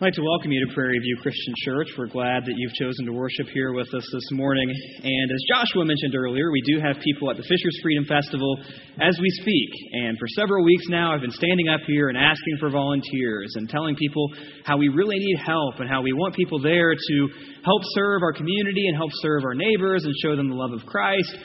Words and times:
I'd 0.00 0.06
like 0.06 0.14
to 0.14 0.24
welcome 0.24 0.50
you 0.50 0.64
to 0.64 0.72
Prairie 0.72 0.98
View 0.98 1.18
Christian 1.20 1.52
Church. 1.60 1.88
We're 1.98 2.08
glad 2.08 2.48
that 2.48 2.56
you've 2.56 2.72
chosen 2.72 3.04
to 3.04 3.12
worship 3.12 3.52
here 3.52 3.74
with 3.74 3.92
us 3.92 4.08
this 4.10 4.32
morning. 4.32 4.64
And 5.04 5.28
as 5.30 5.44
Joshua 5.44 5.84
mentioned 5.84 6.16
earlier, 6.16 6.50
we 6.50 6.62
do 6.64 6.80
have 6.80 6.96
people 7.04 7.28
at 7.28 7.36
the 7.36 7.42
Fishers 7.42 7.78
Freedom 7.82 8.06
Festival 8.08 8.64
as 8.96 9.20
we 9.20 9.28
speak. 9.44 9.68
And 9.92 10.16
for 10.16 10.24
several 10.32 10.64
weeks 10.64 10.88
now, 10.88 11.12
I've 11.12 11.20
been 11.20 11.36
standing 11.36 11.68
up 11.68 11.82
here 11.86 12.08
and 12.08 12.16
asking 12.16 12.56
for 12.58 12.70
volunteers 12.70 13.52
and 13.56 13.68
telling 13.68 13.94
people 13.94 14.26
how 14.64 14.78
we 14.78 14.88
really 14.88 15.18
need 15.18 15.36
help 15.36 15.80
and 15.80 15.88
how 15.90 16.00
we 16.00 16.14
want 16.14 16.34
people 16.34 16.58
there 16.58 16.94
to 16.94 17.28
help 17.62 17.82
serve 17.92 18.22
our 18.22 18.32
community 18.32 18.88
and 18.88 18.96
help 18.96 19.10
serve 19.20 19.44
our 19.44 19.54
neighbors 19.54 20.06
and 20.06 20.14
show 20.24 20.34
them 20.34 20.48
the 20.48 20.56
love 20.56 20.72
of 20.72 20.80
Christ. 20.86 21.36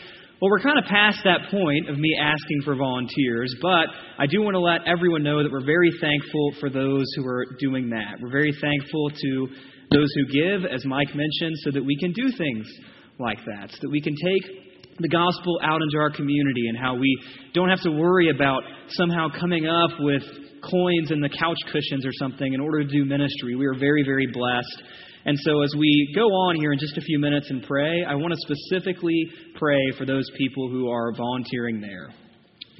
Well, 0.42 0.52
we're 0.52 0.60
kind 0.60 0.78
of 0.78 0.84
past 0.84 1.20
that 1.24 1.50
point 1.50 1.90
of 1.90 1.98
me 1.98 2.12
asking 2.20 2.64
for 2.66 2.76
volunteers, 2.76 3.56
but 3.62 3.88
I 4.20 4.28
do 4.28 4.42
want 4.42 4.56
to 4.56 4.60
let 4.60 4.82
everyone 4.86 5.24
know 5.24 5.42
that 5.42 5.50
we're 5.50 5.66
very 5.66 5.92
thankful 6.02 6.52
for 6.60 6.70
those 6.70 7.06
who 7.16 7.26
are 7.26 7.46
doing 7.58 7.90
that. 7.92 8.20
We're 8.22 8.34
very 8.34 8.52
thankful 8.60 9.12
to 9.12 9.48
those 9.92 10.12
who 10.14 10.26
give, 10.28 10.70
as 10.70 10.84
Mike 10.84 11.16
mentioned, 11.16 11.56
so 11.64 11.72
that 11.72 11.86
we 11.86 11.96
can 11.98 12.12
do 12.12 12.36
things 12.38 12.68
like 13.18 13.38
that, 13.46 13.72
so 13.72 13.78
that 13.84 13.90
we 13.90 14.02
can 14.02 14.14
take 14.14 14.98
the 15.00 15.08
gospel 15.08 15.58
out 15.64 15.80
into 15.82 15.98
our 15.98 16.12
community 16.12 16.68
and 16.68 16.78
how 16.78 16.96
we 16.96 17.18
don't 17.54 17.70
have 17.70 17.82
to 17.84 17.92
worry 17.92 18.30
about 18.30 18.62
somehow 18.90 19.30
coming 19.40 19.68
up 19.68 19.92
with 20.02 20.24
coins 20.70 21.12
in 21.12 21.22
the 21.22 21.30
couch 21.30 21.60
cushions 21.72 22.06
or 22.06 22.12
something 22.20 22.54
in 22.54 22.60
order 22.60 22.84
to 22.84 22.90
do 22.90 23.06
ministry. 23.06 23.56
We 23.56 23.68
are 23.68 23.80
very, 23.80 24.04
very 24.04 24.28
blessed 24.28 24.84
and 25.26 25.38
so, 25.40 25.64
as 25.64 25.74
we 25.76 26.14
go 26.14 26.22
on 26.22 26.56
here 26.56 26.72
in 26.72 26.78
just 26.78 26.98
a 26.98 27.02
few 27.02 27.18
minutes 27.18 27.50
and 27.50 27.64
pray, 27.64 28.04
I 28.08 28.14
want 28.14 28.32
to 28.32 28.40
specifically 28.42 29.26
pray 29.56 29.82
for 29.98 30.06
those 30.06 30.30
people 30.38 30.70
who 30.70 30.88
are 30.90 31.12
volunteering 31.14 31.82
there. 31.82 32.14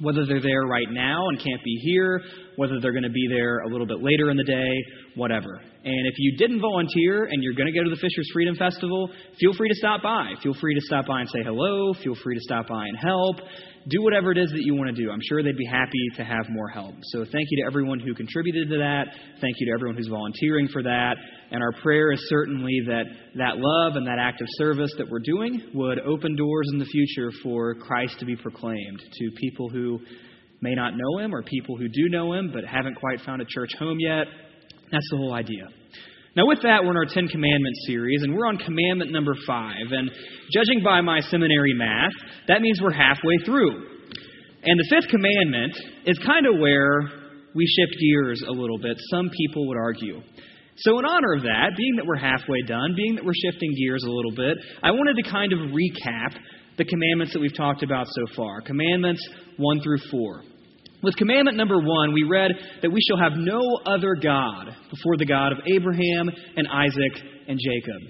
Whether 0.00 0.24
they're 0.26 0.40
there 0.40 0.62
right 0.62 0.86
now 0.88 1.26
and 1.28 1.38
can't 1.38 1.62
be 1.64 1.80
here, 1.82 2.20
whether 2.56 2.80
they're 2.80 2.92
going 2.92 3.04
to 3.04 3.10
be 3.10 3.26
there 3.28 3.60
a 3.60 3.68
little 3.68 3.86
bit 3.86 4.02
later 4.02 4.30
in 4.30 4.36
the 4.36 4.44
day, 4.44 4.72
whatever. 5.14 5.60
And 5.84 6.06
if 6.06 6.14
you 6.18 6.36
didn't 6.36 6.60
volunteer 6.60 7.24
and 7.24 7.42
you're 7.42 7.54
going 7.54 7.72
to 7.72 7.78
go 7.78 7.84
to 7.84 7.90
the 7.90 8.00
Fishers 8.00 8.28
Freedom 8.32 8.56
Festival, 8.56 9.10
feel 9.38 9.52
free 9.54 9.68
to 9.68 9.74
stop 9.76 10.02
by. 10.02 10.32
Feel 10.42 10.54
free 10.54 10.74
to 10.74 10.80
stop 10.82 11.06
by 11.06 11.20
and 11.20 11.28
say 11.30 11.42
hello. 11.44 11.94
Feel 12.02 12.16
free 12.22 12.34
to 12.34 12.40
stop 12.40 12.68
by 12.68 12.86
and 12.86 12.96
help 12.98 13.36
do 13.88 14.02
whatever 14.02 14.32
it 14.32 14.38
is 14.38 14.50
that 14.50 14.62
you 14.62 14.74
want 14.74 14.94
to 14.94 15.00
do. 15.00 15.10
I'm 15.10 15.20
sure 15.28 15.42
they'd 15.42 15.56
be 15.56 15.66
happy 15.66 16.08
to 16.16 16.24
have 16.24 16.46
more 16.50 16.68
help. 16.68 16.94
So 17.02 17.20
thank 17.20 17.46
you 17.50 17.62
to 17.62 17.66
everyone 17.66 18.00
who 18.00 18.14
contributed 18.14 18.68
to 18.70 18.78
that. 18.78 19.04
Thank 19.40 19.54
you 19.58 19.66
to 19.66 19.72
everyone 19.72 19.96
who's 19.96 20.08
volunteering 20.08 20.68
for 20.72 20.82
that. 20.82 21.14
And 21.52 21.62
our 21.62 21.72
prayer 21.82 22.10
is 22.10 22.20
certainly 22.28 22.80
that 22.86 23.04
that 23.36 23.58
love 23.58 23.96
and 23.96 24.06
that 24.06 24.18
act 24.18 24.40
of 24.40 24.48
service 24.58 24.92
that 24.98 25.08
we're 25.08 25.20
doing 25.20 25.70
would 25.74 26.00
open 26.00 26.34
doors 26.34 26.68
in 26.72 26.78
the 26.78 26.84
future 26.84 27.30
for 27.42 27.76
Christ 27.76 28.18
to 28.18 28.24
be 28.24 28.34
proclaimed 28.34 29.00
to 29.00 29.30
people 29.40 29.68
who 29.68 30.00
may 30.66 30.74
not 30.74 30.94
know 30.96 31.18
him 31.22 31.32
or 31.32 31.42
people 31.42 31.76
who 31.76 31.88
do 31.88 32.08
know 32.08 32.32
him 32.32 32.50
but 32.52 32.64
haven't 32.64 32.96
quite 32.96 33.20
found 33.20 33.40
a 33.40 33.44
church 33.48 33.70
home 33.78 33.98
yet. 34.00 34.26
That's 34.90 35.06
the 35.10 35.16
whole 35.16 35.32
idea. 35.32 35.68
Now, 36.34 36.46
with 36.46 36.60
that, 36.62 36.84
we're 36.84 36.90
in 36.90 36.96
our 36.98 37.06
Ten 37.08 37.28
Commandments 37.28 37.86
series, 37.86 38.22
and 38.22 38.34
we're 38.34 38.46
on 38.46 38.58
commandment 38.58 39.10
number 39.10 39.34
five. 39.46 39.88
And 39.90 40.10
judging 40.52 40.82
by 40.84 41.00
my 41.00 41.20
seminary 41.20 41.72
math, 41.72 42.12
that 42.48 42.60
means 42.60 42.78
we're 42.82 42.92
halfway 42.92 43.38
through. 43.46 43.72
And 44.64 44.78
the 44.78 44.86
fifth 44.90 45.08
commandment 45.08 45.78
is 46.04 46.18
kind 46.26 46.46
of 46.46 46.58
where 46.58 47.08
we 47.54 47.64
shift 47.64 47.96
gears 47.98 48.42
a 48.46 48.52
little 48.52 48.78
bit, 48.78 48.98
some 49.10 49.30
people 49.30 49.66
would 49.68 49.78
argue. 49.78 50.20
So, 50.76 50.98
in 50.98 51.06
honor 51.06 51.34
of 51.36 51.42
that, 51.44 51.70
being 51.74 51.96
that 51.96 52.04
we're 52.04 52.20
halfway 52.20 52.60
done, 52.68 52.92
being 52.94 53.14
that 53.14 53.24
we're 53.24 53.40
shifting 53.50 53.72
gears 53.72 54.04
a 54.04 54.10
little 54.10 54.34
bit, 54.36 54.58
I 54.82 54.90
wanted 54.90 55.16
to 55.24 55.30
kind 55.30 55.54
of 55.54 55.58
recap 55.70 56.36
the 56.76 56.84
commandments 56.84 57.32
that 57.32 57.40
we've 57.40 57.56
talked 57.56 57.82
about 57.82 58.06
so 58.08 58.34
far 58.36 58.60
commandments 58.60 59.26
1 59.56 59.80
through 59.80 60.00
4. 60.10 60.42
With 61.06 61.14
commandment 61.14 61.56
number 61.56 61.78
one, 61.78 62.12
we 62.12 62.24
read 62.28 62.50
that 62.82 62.90
we 62.90 62.98
shall 63.00 63.16
have 63.16 63.38
no 63.38 63.60
other 63.86 64.16
God 64.20 64.74
before 64.90 65.16
the 65.16 65.24
God 65.24 65.52
of 65.52 65.58
Abraham 65.64 66.28
and 66.56 66.66
Isaac 66.66 67.22
and 67.46 67.60
Jacob. 67.64 68.02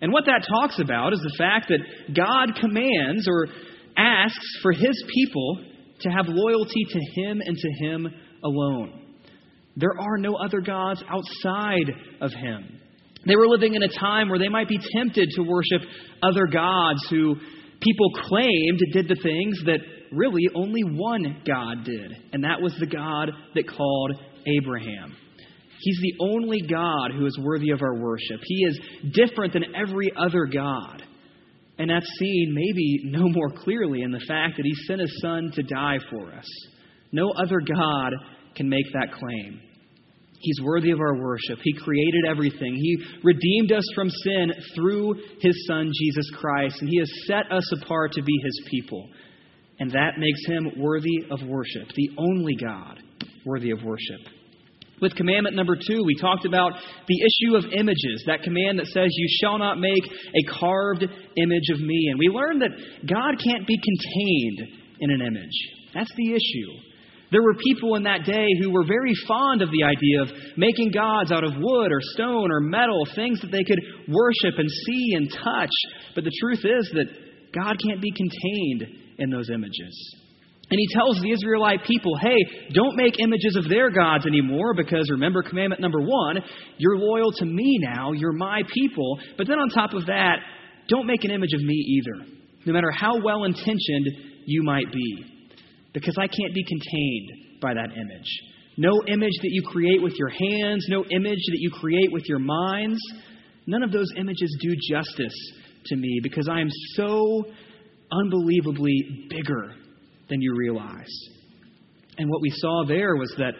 And 0.00 0.12
what 0.12 0.26
that 0.26 0.46
talks 0.48 0.78
about 0.78 1.12
is 1.12 1.18
the 1.18 1.34
fact 1.36 1.68
that 1.70 2.14
God 2.14 2.54
commands 2.60 3.26
or 3.26 3.48
asks 3.96 4.46
for 4.62 4.70
his 4.70 5.04
people 5.12 5.64
to 6.02 6.10
have 6.10 6.26
loyalty 6.28 6.84
to 6.90 7.00
him 7.20 7.42
and 7.44 7.56
to 7.56 7.70
him 7.84 8.06
alone. 8.44 9.02
There 9.74 9.98
are 9.98 10.18
no 10.18 10.36
other 10.36 10.60
gods 10.60 11.02
outside 11.08 11.90
of 12.20 12.30
him. 12.30 12.80
They 13.26 13.34
were 13.34 13.48
living 13.48 13.74
in 13.74 13.82
a 13.82 13.88
time 13.88 14.28
where 14.28 14.38
they 14.38 14.48
might 14.48 14.68
be 14.68 14.78
tempted 14.96 15.28
to 15.34 15.42
worship 15.42 15.82
other 16.22 16.46
gods 16.46 17.04
who 17.10 17.34
people 17.84 18.10
claimed 18.28 18.80
did 18.92 19.08
the 19.08 19.20
things 19.22 19.58
that 19.66 19.80
really 20.12 20.48
only 20.54 20.82
one 20.82 21.42
God 21.46 21.84
did, 21.84 22.12
and 22.32 22.44
that 22.44 22.60
was 22.60 22.74
the 22.80 22.86
God 22.86 23.30
that 23.54 23.68
called 23.68 24.12
Abraham. 24.46 25.16
He's 25.80 26.00
the 26.00 26.14
only 26.20 26.62
God 26.62 27.10
who 27.12 27.26
is 27.26 27.38
worthy 27.38 27.70
of 27.70 27.82
our 27.82 27.96
worship. 27.96 28.40
He 28.42 28.64
is 28.64 28.80
different 29.12 29.52
than 29.52 29.74
every 29.74 30.10
other 30.16 30.46
God. 30.46 31.02
And 31.76 31.90
that's 31.90 32.06
seen 32.18 32.54
maybe 32.54 33.18
no 33.18 33.28
more 33.28 33.50
clearly 33.50 34.02
in 34.02 34.12
the 34.12 34.24
fact 34.26 34.56
that 34.56 34.64
He 34.64 34.74
sent 34.86 35.00
His 35.00 35.20
Son 35.20 35.50
to 35.56 35.62
die 35.62 35.98
for 36.10 36.32
us. 36.32 36.46
No 37.12 37.30
other 37.32 37.60
God 37.60 38.12
can 38.54 38.68
make 38.68 38.86
that 38.92 39.12
claim. 39.12 39.60
He's 40.44 40.60
worthy 40.62 40.90
of 40.90 41.00
our 41.00 41.16
worship. 41.16 41.58
He 41.62 41.72
created 41.72 42.24
everything. 42.28 42.74
He 42.74 43.02
redeemed 43.24 43.72
us 43.72 43.84
from 43.94 44.08
sin 44.10 44.52
through 44.76 45.14
His 45.40 45.66
Son, 45.66 45.90
Jesus 45.98 46.30
Christ, 46.36 46.76
and 46.80 46.88
He 46.88 46.98
has 46.98 47.10
set 47.26 47.50
us 47.50 47.72
apart 47.82 48.12
to 48.12 48.22
be 48.22 48.40
His 48.44 48.68
people. 48.70 49.08
And 49.80 49.90
that 49.90 50.18
makes 50.18 50.40
him 50.46 50.70
worthy 50.78 51.26
of 51.30 51.40
worship, 51.46 51.88
the 51.94 52.10
only 52.16 52.54
God 52.54 53.00
worthy 53.44 53.70
of 53.70 53.82
worship. 53.82 54.20
With 55.02 55.16
commandment 55.16 55.56
number 55.56 55.76
two, 55.76 56.04
we 56.06 56.14
talked 56.20 56.46
about 56.46 56.72
the 57.08 57.20
issue 57.20 57.56
of 57.56 57.72
images, 57.72 58.24
that 58.26 58.42
command 58.42 58.78
that 58.78 58.86
says, 58.86 59.08
You 59.10 59.28
shall 59.40 59.58
not 59.58 59.78
make 59.78 60.04
a 60.04 60.58
carved 60.58 61.02
image 61.02 61.68
of 61.72 61.80
me. 61.80 62.08
And 62.10 62.18
we 62.18 62.28
learned 62.28 62.62
that 62.62 62.70
God 63.06 63.34
can't 63.42 63.66
be 63.66 63.76
contained 63.76 64.78
in 65.00 65.10
an 65.10 65.20
image. 65.20 65.58
That's 65.92 66.12
the 66.16 66.30
issue. 66.30 66.93
There 67.34 67.42
were 67.42 67.58
people 67.58 67.96
in 67.96 68.04
that 68.04 68.22
day 68.24 68.46
who 68.62 68.70
were 68.70 68.86
very 68.86 69.12
fond 69.26 69.60
of 69.60 69.68
the 69.72 69.82
idea 69.82 70.22
of 70.22 70.56
making 70.56 70.92
gods 70.92 71.32
out 71.32 71.42
of 71.42 71.50
wood 71.58 71.90
or 71.90 71.98
stone 72.14 72.52
or 72.52 72.60
metal, 72.60 73.02
things 73.16 73.40
that 73.40 73.50
they 73.50 73.64
could 73.64 73.80
worship 74.06 74.54
and 74.56 74.70
see 74.70 75.14
and 75.16 75.28
touch. 75.28 75.74
But 76.14 76.22
the 76.22 76.30
truth 76.40 76.62
is 76.62 76.88
that 76.94 77.10
God 77.52 77.74
can't 77.84 78.00
be 78.00 78.12
contained 78.12 78.86
in 79.18 79.30
those 79.30 79.50
images. 79.50 80.14
And 80.70 80.78
he 80.78 80.86
tells 80.94 81.20
the 81.20 81.32
Israelite 81.32 81.82
people, 81.84 82.16
hey, 82.22 82.70
don't 82.72 82.94
make 82.94 83.18
images 83.18 83.56
of 83.56 83.68
their 83.68 83.90
gods 83.90 84.26
anymore 84.26 84.72
because 84.72 85.10
remember 85.10 85.42
commandment 85.42 85.80
number 85.80 86.02
one, 86.02 86.38
you're 86.78 86.98
loyal 86.98 87.32
to 87.32 87.44
me 87.44 87.80
now, 87.82 88.12
you're 88.12 88.30
my 88.30 88.62
people. 88.72 89.18
But 89.36 89.48
then 89.48 89.58
on 89.58 89.70
top 89.70 89.92
of 89.92 90.06
that, 90.06 90.36
don't 90.88 91.08
make 91.08 91.24
an 91.24 91.32
image 91.32 91.52
of 91.52 91.62
me 91.62 91.74
either, 91.98 92.26
no 92.64 92.72
matter 92.72 92.92
how 92.92 93.20
well 93.24 93.42
intentioned 93.42 94.06
you 94.46 94.62
might 94.62 94.92
be, 94.92 95.33
because 95.94 96.16
I 96.18 96.26
can't 96.26 96.52
be 96.52 96.64
contained 96.64 97.60
by 97.62 97.72
that 97.72 97.90
image. 97.96 98.28
No 98.76 98.90
image 99.06 99.32
that 99.40 99.50
you 99.50 99.62
create 99.62 100.02
with 100.02 100.14
your 100.18 100.28
hands, 100.28 100.84
no 100.88 101.04
image 101.10 101.38
that 101.38 101.58
you 101.60 101.70
create 101.70 102.12
with 102.12 102.24
your 102.26 102.40
minds, 102.40 102.98
none 103.66 103.82
of 103.82 103.92
those 103.92 104.08
images 104.16 104.54
do 104.60 104.74
justice 104.90 105.52
to 105.86 105.96
me 105.96 106.20
because 106.22 106.48
I 106.48 106.60
am 106.60 106.68
so 106.94 107.44
unbelievably 108.10 109.28
bigger 109.30 109.74
than 110.28 110.40
you 110.42 110.54
realize. 110.56 111.12
And 112.18 112.28
what 112.28 112.42
we 112.42 112.50
saw 112.50 112.84
there 112.86 113.16
was 113.16 113.32
that 113.38 113.54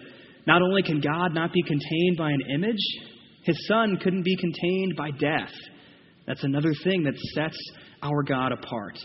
not 0.46 0.62
only 0.62 0.82
can 0.82 1.00
God 1.00 1.32
not 1.32 1.52
be 1.52 1.62
contained 1.62 2.16
by 2.18 2.30
an 2.30 2.40
image, 2.54 2.82
his 3.44 3.66
son 3.68 3.98
couldn't 4.02 4.24
be 4.24 4.36
contained 4.36 4.96
by 4.96 5.10
death. 5.10 5.52
That's 6.26 6.44
another 6.44 6.72
thing 6.82 7.04
that 7.04 7.18
sets 7.34 7.58
our 8.02 8.22
God 8.22 8.52
apart. 8.52 8.98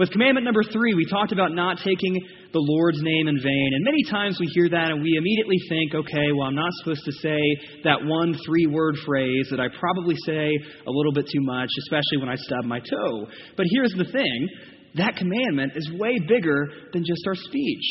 With 0.00 0.10
commandment 0.12 0.46
number 0.46 0.62
three, 0.64 0.94
we 0.94 1.04
talked 1.04 1.30
about 1.30 1.52
not 1.52 1.76
taking 1.84 2.16
the 2.54 2.58
Lord's 2.58 3.02
name 3.02 3.28
in 3.28 3.36
vain. 3.36 3.70
And 3.74 3.84
many 3.84 4.02
times 4.10 4.40
we 4.40 4.46
hear 4.54 4.66
that 4.70 4.92
and 4.92 5.02
we 5.02 5.14
immediately 5.18 5.58
think, 5.68 5.94
okay, 5.94 6.32
well, 6.32 6.48
I'm 6.48 6.54
not 6.54 6.72
supposed 6.80 7.04
to 7.04 7.12
say 7.20 7.36
that 7.84 7.98
one 8.08 8.34
three 8.46 8.66
word 8.66 8.96
phrase 9.04 9.48
that 9.50 9.60
I 9.60 9.66
probably 9.78 10.14
say 10.24 10.56
a 10.86 10.90
little 10.90 11.12
bit 11.12 11.26
too 11.26 11.42
much, 11.42 11.68
especially 11.84 12.16
when 12.16 12.30
I 12.30 12.36
stub 12.36 12.64
my 12.64 12.78
toe. 12.78 13.28
But 13.58 13.66
here's 13.68 13.92
the 13.92 14.10
thing 14.10 14.48
that 14.94 15.16
commandment 15.16 15.72
is 15.76 15.92
way 15.92 16.18
bigger 16.26 16.68
than 16.94 17.04
just 17.04 17.20
our 17.26 17.34
speech. 17.34 17.84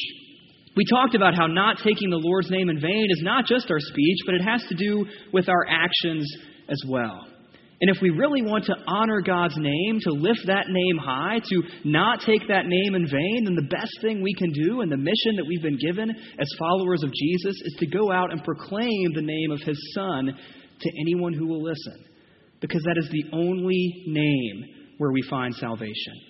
We 0.75 0.85
talked 0.89 1.13
about 1.13 1.35
how 1.35 1.45
not 1.45 1.77
taking 1.83 2.09
the 2.09 2.17
Lord's 2.17 2.49
name 2.49 2.71
in 2.71 2.81
vain 2.81 3.05
is 3.11 3.21
not 3.21 3.45
just 3.45 3.69
our 3.69 3.79
speech, 3.79 4.17
but 4.25 4.33
it 4.33 4.41
has 4.41 4.63
to 4.69 4.75
do 4.75 5.05
with 5.31 5.47
our 5.47 5.63
actions 5.69 6.25
as 6.69 6.81
well. 6.89 7.28
And 7.81 7.89
if 7.89 8.01
we 8.01 8.09
really 8.09 8.41
want 8.41 8.65
to 8.65 8.75
honor 8.87 9.21
God's 9.21 9.55
name, 9.57 9.99
to 10.01 10.11
lift 10.11 10.41
that 10.47 10.65
name 10.67 10.97
high, 10.97 11.39
to 11.49 11.63
not 11.85 12.19
take 12.25 12.45
that 12.49 12.65
name 12.65 12.95
in 12.95 13.07
vain, 13.07 13.45
then 13.45 13.55
the 13.55 13.69
best 13.69 13.91
thing 14.01 14.21
we 14.21 14.33
can 14.33 14.51
do 14.51 14.81
and 14.81 14.91
the 14.91 14.97
mission 14.97 15.37
that 15.37 15.45
we've 15.47 15.61
been 15.61 15.79
given 15.79 16.09
as 16.09 16.47
followers 16.59 17.03
of 17.03 17.13
Jesus 17.13 17.55
is 17.55 17.75
to 17.79 17.87
go 17.87 18.11
out 18.11 18.33
and 18.33 18.43
proclaim 18.43 19.13
the 19.13 19.21
name 19.21 19.51
of 19.51 19.61
his 19.61 19.79
Son 19.93 20.25
to 20.81 20.91
anyone 20.99 21.33
who 21.33 21.47
will 21.47 21.63
listen. 21.63 22.03
Because 22.59 22.83
that 22.83 22.97
is 22.97 23.09
the 23.09 23.23
only 23.31 24.03
name 24.07 24.63
where 24.97 25.11
we 25.11 25.21
find 25.29 25.55
salvation. 25.55 26.28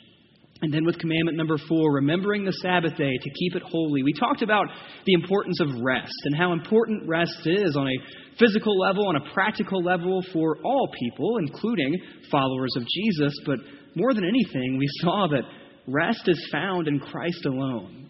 And 0.61 0.73
then 0.73 0.83
with 0.85 0.99
commandment 0.99 1.37
number 1.37 1.57
four, 1.57 1.93
remembering 1.93 2.43
the 2.43 2.51
Sabbath 2.51 2.97
day 2.97 3.17
to 3.17 3.29
keep 3.39 3.55
it 3.55 3.63
holy, 3.63 4.03
we 4.03 4.11
talked 4.11 4.41
about 4.41 4.65
the 5.05 5.13
importance 5.13 5.59
of 5.61 5.69
rest 5.81 6.13
and 6.25 6.35
how 6.35 6.51
important 6.51 7.07
rest 7.07 7.39
is 7.45 7.77
on 7.77 7.87
a 7.87 8.37
physical 8.37 8.77
level, 8.77 9.07
on 9.07 9.15
a 9.15 9.33
practical 9.33 9.81
level 9.81 10.21
for 10.33 10.57
all 10.65 10.89
people, 10.99 11.37
including 11.37 11.97
followers 12.29 12.71
of 12.75 12.83
Jesus. 12.93 13.33
But 13.45 13.59
more 13.95 14.13
than 14.13 14.25
anything, 14.25 14.77
we 14.77 14.87
saw 15.01 15.27
that 15.31 15.43
rest 15.87 16.27
is 16.27 16.49
found 16.51 16.89
in 16.89 16.99
Christ 16.99 17.45
alone. 17.45 18.09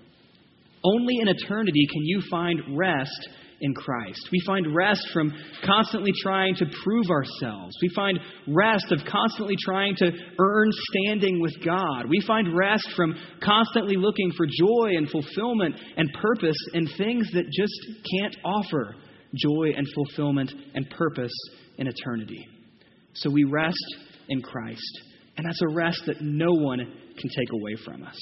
Only 0.84 1.18
in 1.22 1.28
eternity 1.28 1.86
can 1.92 2.04
you 2.04 2.22
find 2.32 2.78
rest 2.78 3.30
in 3.62 3.74
Christ. 3.74 4.30
We 4.32 4.42
find 4.46 4.76
rest 4.76 5.08
from 5.14 5.34
constantly 5.66 6.12
trying 6.22 6.56
to 6.56 6.66
prove 6.84 7.10
ourselves. 7.10 7.76
We 7.82 7.90
find 7.96 8.20
rest 8.48 8.92
of 8.92 9.00
constantly 9.10 9.56
trying 9.60 9.96
to 9.98 10.12
earn 10.40 10.70
standing 10.92 11.42
with 11.42 11.54
God. 11.64 12.10
We 12.10 12.22
find 12.26 12.56
rest 12.56 12.90
from 12.96 13.16
constantly 13.44 13.96
looking 13.98 14.32
for 14.38 14.46
joy 14.46 14.98
and 14.98 15.10
fulfillment 15.10 15.76
and 15.98 16.10
purpose 16.22 16.58
in 16.74 16.88
things 16.98 17.30
that 17.34 17.46
just 17.52 17.74
can't 18.20 18.38
offer 18.44 18.96
joy 19.36 19.72
and 19.76 19.88
fulfillment 19.94 20.52
and 20.74 20.90
purpose 20.90 21.34
in 21.78 21.88
eternity. 21.88 22.48
So 23.14 23.30
we 23.30 23.44
rest 23.44 23.78
in 24.30 24.42
Christ. 24.42 25.02
And 25.38 25.46
that's 25.46 25.62
a 25.62 25.74
rest 25.74 26.04
that 26.08 26.22
no 26.22 26.54
one 26.54 26.80
can 26.80 27.30
take 27.30 27.52
away 27.54 27.76
from 27.86 28.04
us. 28.04 28.18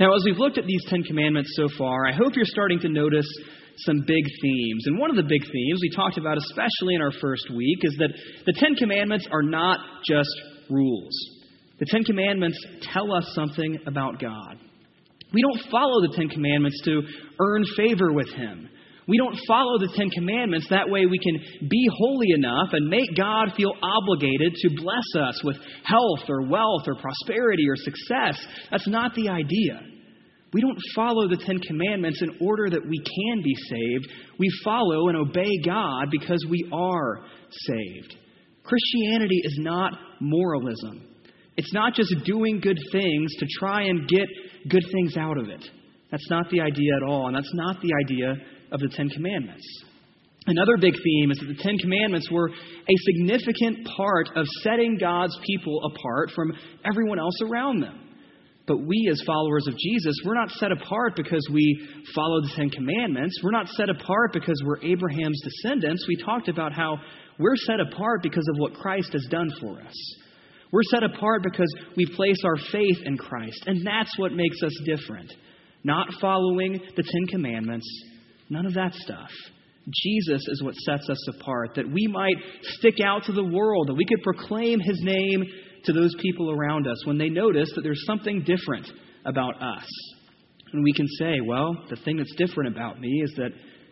Now, 0.00 0.14
as 0.14 0.22
we've 0.24 0.38
looked 0.38 0.58
at 0.58 0.66
these 0.66 0.84
Ten 0.88 1.02
Commandments 1.02 1.50
so 1.56 1.68
far, 1.78 2.06
I 2.06 2.12
hope 2.12 2.34
you're 2.34 2.44
starting 2.44 2.80
to 2.80 2.88
notice 2.88 3.26
some 3.78 4.04
big 4.06 4.24
themes. 4.42 4.84
And 4.86 4.98
one 4.98 5.10
of 5.10 5.16
the 5.16 5.22
big 5.22 5.42
themes 5.42 5.80
we 5.82 5.90
talked 5.94 6.18
about, 6.18 6.38
especially 6.38 6.94
in 6.94 7.02
our 7.02 7.12
first 7.20 7.50
week, 7.50 7.78
is 7.82 7.94
that 7.98 8.10
the 8.46 8.54
Ten 8.56 8.74
Commandments 8.74 9.26
are 9.32 9.42
not 9.42 9.78
just 10.06 10.30
rules. 10.70 11.12
The 11.78 11.86
Ten 11.88 12.04
Commandments 12.04 12.58
tell 12.92 13.12
us 13.12 13.24
something 13.34 13.78
about 13.86 14.20
God. 14.20 14.58
We 15.32 15.42
don't 15.42 15.70
follow 15.70 16.00
the 16.00 16.14
Ten 16.16 16.28
Commandments 16.28 16.80
to 16.84 17.02
earn 17.40 17.64
favor 17.76 18.12
with 18.12 18.32
Him. 18.32 18.68
We 19.06 19.18
don't 19.18 19.36
follow 19.46 19.78
the 19.78 19.92
Ten 19.94 20.08
Commandments. 20.10 20.68
That 20.70 20.88
way 20.88 21.06
we 21.06 21.18
can 21.18 21.68
be 21.68 21.88
holy 21.98 22.28
enough 22.30 22.68
and 22.72 22.88
make 22.88 23.14
God 23.16 23.52
feel 23.56 23.72
obligated 23.82 24.54
to 24.54 24.70
bless 24.76 25.28
us 25.28 25.44
with 25.44 25.56
health 25.84 26.28
or 26.28 26.48
wealth 26.48 26.84
or 26.86 26.94
prosperity 26.94 27.64
or 27.68 27.76
success. 27.76 28.46
That's 28.70 28.88
not 28.88 29.14
the 29.14 29.28
idea. 29.28 29.93
We 30.54 30.60
don't 30.60 30.78
follow 30.94 31.28
the 31.28 31.42
Ten 31.44 31.58
Commandments 31.58 32.22
in 32.22 32.38
order 32.40 32.70
that 32.70 32.88
we 32.88 32.98
can 32.98 33.42
be 33.42 33.54
saved. 33.68 34.08
We 34.38 34.48
follow 34.62 35.08
and 35.08 35.16
obey 35.16 35.50
God 35.66 36.06
because 36.12 36.46
we 36.48 36.70
are 36.72 37.24
saved. 37.50 38.14
Christianity 38.62 39.40
is 39.42 39.58
not 39.58 39.92
moralism. 40.20 41.08
It's 41.56 41.72
not 41.74 41.94
just 41.94 42.14
doing 42.24 42.60
good 42.60 42.78
things 42.92 43.34
to 43.40 43.46
try 43.58 43.82
and 43.82 44.08
get 44.08 44.28
good 44.68 44.84
things 44.92 45.16
out 45.16 45.38
of 45.38 45.48
it. 45.48 45.64
That's 46.12 46.30
not 46.30 46.48
the 46.50 46.60
idea 46.60 46.96
at 47.02 47.02
all, 47.02 47.26
and 47.26 47.36
that's 47.36 47.54
not 47.54 47.82
the 47.82 47.90
idea 48.04 48.34
of 48.70 48.78
the 48.78 48.88
Ten 48.94 49.08
Commandments. 49.08 49.66
Another 50.46 50.76
big 50.80 50.94
theme 51.02 51.32
is 51.32 51.38
that 51.38 51.46
the 51.46 51.62
Ten 51.62 51.78
Commandments 51.78 52.30
were 52.30 52.48
a 52.48 52.96
significant 53.12 53.88
part 53.96 54.28
of 54.36 54.46
setting 54.62 54.98
God's 55.00 55.36
people 55.44 55.80
apart 55.84 56.30
from 56.32 56.52
everyone 56.84 57.18
else 57.18 57.40
around 57.42 57.82
them. 57.82 58.03
But 58.66 58.78
we, 58.78 59.08
as 59.10 59.20
followers 59.26 59.66
of 59.68 59.76
Jesus, 59.76 60.14
we're 60.24 60.34
not 60.34 60.50
set 60.52 60.72
apart 60.72 61.16
because 61.16 61.46
we 61.52 61.86
follow 62.14 62.40
the 62.40 62.52
Ten 62.56 62.70
Commandments. 62.70 63.38
We're 63.42 63.50
not 63.50 63.68
set 63.68 63.90
apart 63.90 64.32
because 64.32 64.60
we're 64.64 64.82
Abraham's 64.82 65.40
descendants. 65.42 66.06
We 66.08 66.16
talked 66.16 66.48
about 66.48 66.72
how 66.72 66.98
we're 67.38 67.56
set 67.56 67.80
apart 67.80 68.22
because 68.22 68.46
of 68.48 68.58
what 68.58 68.74
Christ 68.74 69.12
has 69.12 69.26
done 69.30 69.50
for 69.60 69.80
us. 69.82 70.16
We're 70.72 70.82
set 70.90 71.02
apart 71.02 71.42
because 71.42 71.72
we 71.94 72.06
place 72.06 72.38
our 72.44 72.56
faith 72.72 72.98
in 73.04 73.18
Christ. 73.18 73.62
And 73.66 73.86
that's 73.86 74.18
what 74.18 74.32
makes 74.32 74.62
us 74.62 74.72
different. 74.86 75.30
Not 75.84 76.08
following 76.18 76.80
the 76.96 77.02
Ten 77.02 77.26
Commandments, 77.28 77.86
none 78.48 78.64
of 78.64 78.74
that 78.74 78.94
stuff. 78.94 79.30
Jesus 79.92 80.40
is 80.48 80.62
what 80.62 80.74
sets 80.76 81.08
us 81.10 81.28
apart, 81.36 81.74
that 81.76 81.86
we 81.86 82.06
might 82.06 82.36
stick 82.62 82.94
out 83.04 83.24
to 83.24 83.32
the 83.32 83.44
world, 83.44 83.88
that 83.88 83.94
we 83.94 84.06
could 84.06 84.22
proclaim 84.22 84.80
his 84.80 84.98
name 85.02 85.44
to 85.84 85.92
those 85.92 86.14
people 86.20 86.50
around 86.50 86.86
us 86.86 87.06
when 87.06 87.18
they 87.18 87.28
notice 87.28 87.70
that 87.74 87.82
there's 87.82 88.04
something 88.06 88.44
different 88.44 88.86
about 89.24 89.62
us. 89.62 89.86
And 90.72 90.82
we 90.82 90.92
can 90.92 91.06
say, 91.18 91.40
well, 91.44 91.76
the 91.88 91.96
thing 91.96 92.16
that's 92.16 92.34
different 92.36 92.74
about 92.74 93.00
me 93.00 93.22
is 93.22 93.32
that 93.36 93.50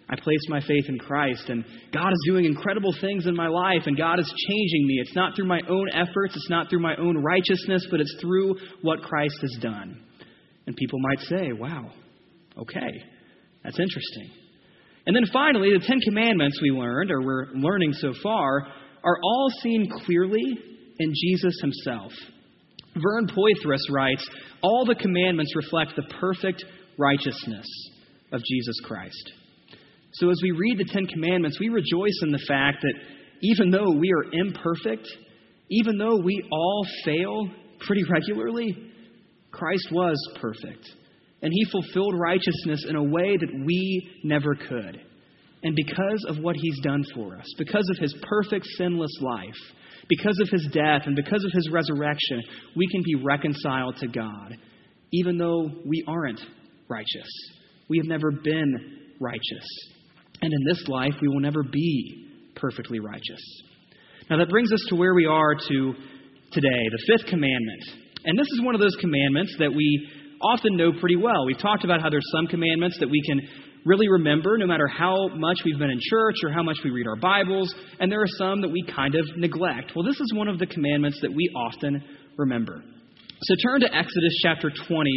I 0.08 0.16
place 0.16 0.40
my 0.48 0.60
faith 0.60 0.84
in 0.88 0.98
Christ, 0.98 1.48
and 1.48 1.64
God 1.92 2.10
is 2.10 2.24
doing 2.26 2.44
incredible 2.44 2.92
things 3.00 3.26
in 3.26 3.34
my 3.34 3.46
life, 3.46 3.82
and 3.86 3.96
God 3.96 4.18
is 4.18 4.26
changing 4.48 4.86
me. 4.86 4.94
It's 5.00 5.14
not 5.14 5.34
through 5.34 5.46
my 5.46 5.60
own 5.68 5.88
efforts, 5.90 6.34
it's 6.34 6.50
not 6.50 6.68
through 6.68 6.82
my 6.82 6.96
own 6.96 7.16
righteousness, 7.16 7.86
but 7.90 8.00
it's 8.00 8.14
through 8.20 8.56
what 8.82 9.00
Christ 9.02 9.36
has 9.40 9.56
done. 9.62 10.02
And 10.66 10.76
people 10.76 10.98
might 11.00 11.20
say, 11.26 11.52
wow, 11.52 11.90
okay, 12.58 13.02
that's 13.64 13.78
interesting. 13.78 14.30
And 15.06 15.16
then 15.16 15.24
finally, 15.32 15.70
the 15.72 15.84
Ten 15.86 16.00
Commandments 16.00 16.60
we 16.60 16.70
learned, 16.70 17.10
or 17.10 17.22
we're 17.22 17.46
learning 17.54 17.92
so 17.94 18.12
far, 18.22 18.66
are 19.04 19.18
all 19.22 19.50
seen 19.62 19.90
clearly 20.04 20.58
in 20.98 21.12
Jesus 21.14 21.58
himself. 21.60 22.12
Vern 22.96 23.26
Poythress 23.26 23.90
writes 23.90 24.28
All 24.62 24.84
the 24.84 24.94
commandments 24.94 25.54
reflect 25.56 25.92
the 25.96 26.14
perfect 26.20 26.64
righteousness 26.98 27.66
of 28.32 28.42
Jesus 28.44 28.76
Christ. 28.84 29.32
So 30.14 30.30
as 30.30 30.40
we 30.42 30.50
read 30.50 30.78
the 30.78 30.84
Ten 30.84 31.06
Commandments, 31.06 31.58
we 31.58 31.68
rejoice 31.68 32.18
in 32.22 32.32
the 32.32 32.44
fact 32.46 32.78
that 32.82 32.94
even 33.42 33.70
though 33.70 33.90
we 33.90 34.12
are 34.12 34.32
imperfect, 34.32 35.08
even 35.70 35.96
though 35.96 36.18
we 36.22 36.42
all 36.50 36.86
fail 37.04 37.48
pretty 37.86 38.04
regularly, 38.10 38.92
Christ 39.50 39.88
was 39.90 40.16
perfect. 40.40 40.86
And 41.40 41.52
he 41.52 41.64
fulfilled 41.64 42.14
righteousness 42.18 42.84
in 42.88 42.96
a 42.96 43.02
way 43.02 43.36
that 43.36 43.64
we 43.66 44.10
never 44.22 44.54
could. 44.54 45.00
And 45.64 45.76
because 45.76 46.24
of 46.28 46.38
what 46.38 46.56
he's 46.56 46.80
done 46.82 47.04
for 47.14 47.36
us, 47.36 47.46
because 47.56 47.88
of 47.90 47.98
his 47.98 48.14
perfect, 48.22 48.66
sinless 48.76 49.16
life, 49.20 49.54
because 50.17 50.38
of 50.43 50.49
his 50.50 50.69
death 50.73 51.03
and 51.06 51.17
because 51.17 51.43
of 51.44 51.53
his 51.53 51.70
resurrection, 51.73 52.43
we 52.76 52.87
can 52.88 53.03
be 53.03 53.14
reconciled 53.14 53.97
to 53.97 54.09
God, 54.09 54.56
even 55.12 55.38
though 55.38 55.70
we 55.87 56.05
aren't 56.06 56.41
righteous. 56.88 57.29
We 57.88 57.97
have 57.99 58.06
never 58.06 58.31
been 58.31 58.75
righteous. 59.20 59.67
And 60.43 60.53
in 60.53 60.64
this 60.69 60.87
life, 60.88 61.14
we 61.23 61.29
will 61.29 61.41
never 61.41 61.62
be 61.62 62.29
perfectly 62.56 63.00
righteous. 63.00 63.41
Now, 64.29 64.37
that 64.38 64.50
brings 64.50 64.73
us 64.73 64.85
to 64.88 64.97
where 64.97 65.14
we 65.14 65.25
are 65.26 65.55
to 65.55 65.94
today, 66.53 66.69
the 66.91 67.05
fifth 67.06 67.26
commandment. 67.29 67.82
And 68.25 68.38
this 68.38 68.49
is 68.53 68.61
one 68.62 68.75
of 68.75 68.81
those 68.81 68.97
commandments 69.00 69.56
that 69.61 69.73
we 69.75 70.09
often 70.43 70.76
know 70.76 70.93
pretty 71.00 71.17
well. 71.17 71.47
We've 71.47 71.59
talked 71.59 71.85
about 71.85 72.03
how 72.03 72.11
there's 72.11 72.31
some 72.37 72.49
commandments 72.49 72.99
that 73.00 73.09
we 73.09 73.23
can 73.26 73.41
really 73.84 74.08
remember 74.08 74.56
no 74.58 74.67
matter 74.67 74.87
how 74.87 75.29
much 75.34 75.58
we've 75.64 75.79
been 75.79 75.90
in 75.90 75.99
church 76.00 76.37
or 76.44 76.52
how 76.52 76.62
much 76.62 76.79
we 76.84 76.90
read 76.90 77.06
our 77.06 77.17
Bibles, 77.17 77.75
and 77.99 78.11
there 78.11 78.20
are 78.20 78.32
some 78.38 78.61
that 78.62 78.69
we 78.69 78.82
kind 78.94 79.14
of 79.14 79.26
neglect. 79.37 79.93
Well, 79.94 80.04
this 80.04 80.21
is 80.21 80.33
one 80.35 80.49
of 80.49 80.59
the 80.59 80.66
commandments 80.66 81.18
that 81.23 81.33
we 81.33 81.50
often 81.56 82.02
remember. 82.37 82.83
So 83.42 83.54
turn 83.66 83.80
to 83.80 83.92
Exodus 83.92 84.38
chapter 84.42 84.71
20, 84.88 85.11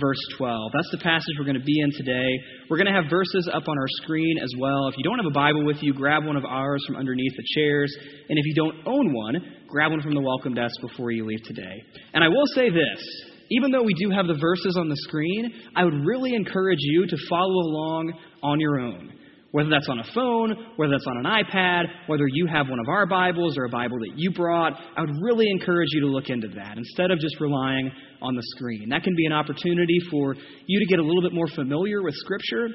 verse 0.00 0.20
12. 0.38 0.72
That's 0.72 0.90
the 0.90 0.98
passage 0.98 1.34
we're 1.38 1.44
going 1.44 1.60
to 1.60 1.64
be 1.64 1.80
in 1.80 1.90
today. 1.92 2.30
We're 2.70 2.78
going 2.78 2.92
to 2.92 2.96
have 2.96 3.10
verses 3.10 3.48
up 3.52 3.68
on 3.68 3.78
our 3.78 3.88
screen 4.02 4.38
as 4.42 4.52
well. 4.58 4.88
If 4.88 4.96
you 4.96 5.04
don't 5.04 5.18
have 5.18 5.28
a 5.28 5.34
Bible 5.34 5.64
with 5.66 5.82
you, 5.82 5.92
grab 5.92 6.24
one 6.24 6.36
of 6.36 6.44
ours 6.46 6.82
from 6.86 6.96
underneath 6.96 7.32
the 7.36 7.44
chairs. 7.54 7.94
And 8.28 8.38
if 8.38 8.44
you 8.46 8.54
don't 8.54 8.76
own 8.86 9.12
one, 9.12 9.36
grab 9.68 9.90
one 9.90 10.00
from 10.00 10.14
the 10.14 10.22
welcome 10.22 10.54
desk 10.54 10.74
before 10.80 11.10
you 11.10 11.26
leave 11.26 11.42
today. 11.44 11.82
And 12.14 12.24
I 12.24 12.28
will 12.28 12.46
say 12.54 12.70
this 12.70 13.27
even 13.50 13.70
though 13.70 13.82
we 13.82 13.94
do 13.94 14.10
have 14.10 14.26
the 14.26 14.38
verses 14.40 14.76
on 14.78 14.88
the 14.88 14.96
screen, 14.96 15.52
I 15.74 15.84
would 15.84 16.04
really 16.04 16.34
encourage 16.34 16.80
you 16.80 17.06
to 17.06 17.16
follow 17.28 17.50
along 17.50 18.12
on 18.42 18.60
your 18.60 18.78
own. 18.80 19.12
Whether 19.50 19.70
that's 19.70 19.88
on 19.88 19.98
a 19.98 20.04
phone, 20.14 20.54
whether 20.76 20.92
that's 20.92 21.06
on 21.06 21.24
an 21.24 21.44
iPad, 21.44 21.84
whether 22.06 22.26
you 22.28 22.46
have 22.46 22.68
one 22.68 22.78
of 22.78 22.88
our 22.88 23.06
Bibles 23.06 23.56
or 23.56 23.64
a 23.64 23.70
Bible 23.70 23.98
that 24.00 24.12
you 24.14 24.30
brought, 24.30 24.74
I 24.94 25.00
would 25.00 25.16
really 25.22 25.48
encourage 25.48 25.88
you 25.92 26.02
to 26.02 26.06
look 26.06 26.28
into 26.28 26.48
that 26.48 26.76
instead 26.76 27.10
of 27.10 27.18
just 27.18 27.40
relying 27.40 27.90
on 28.20 28.36
the 28.36 28.42
screen. 28.56 28.90
That 28.90 29.04
can 29.04 29.14
be 29.16 29.24
an 29.24 29.32
opportunity 29.32 29.98
for 30.10 30.34
you 30.66 30.80
to 30.80 30.86
get 30.86 30.98
a 30.98 31.02
little 31.02 31.22
bit 31.22 31.32
more 31.32 31.48
familiar 31.48 32.02
with 32.02 32.14
Scripture 32.16 32.68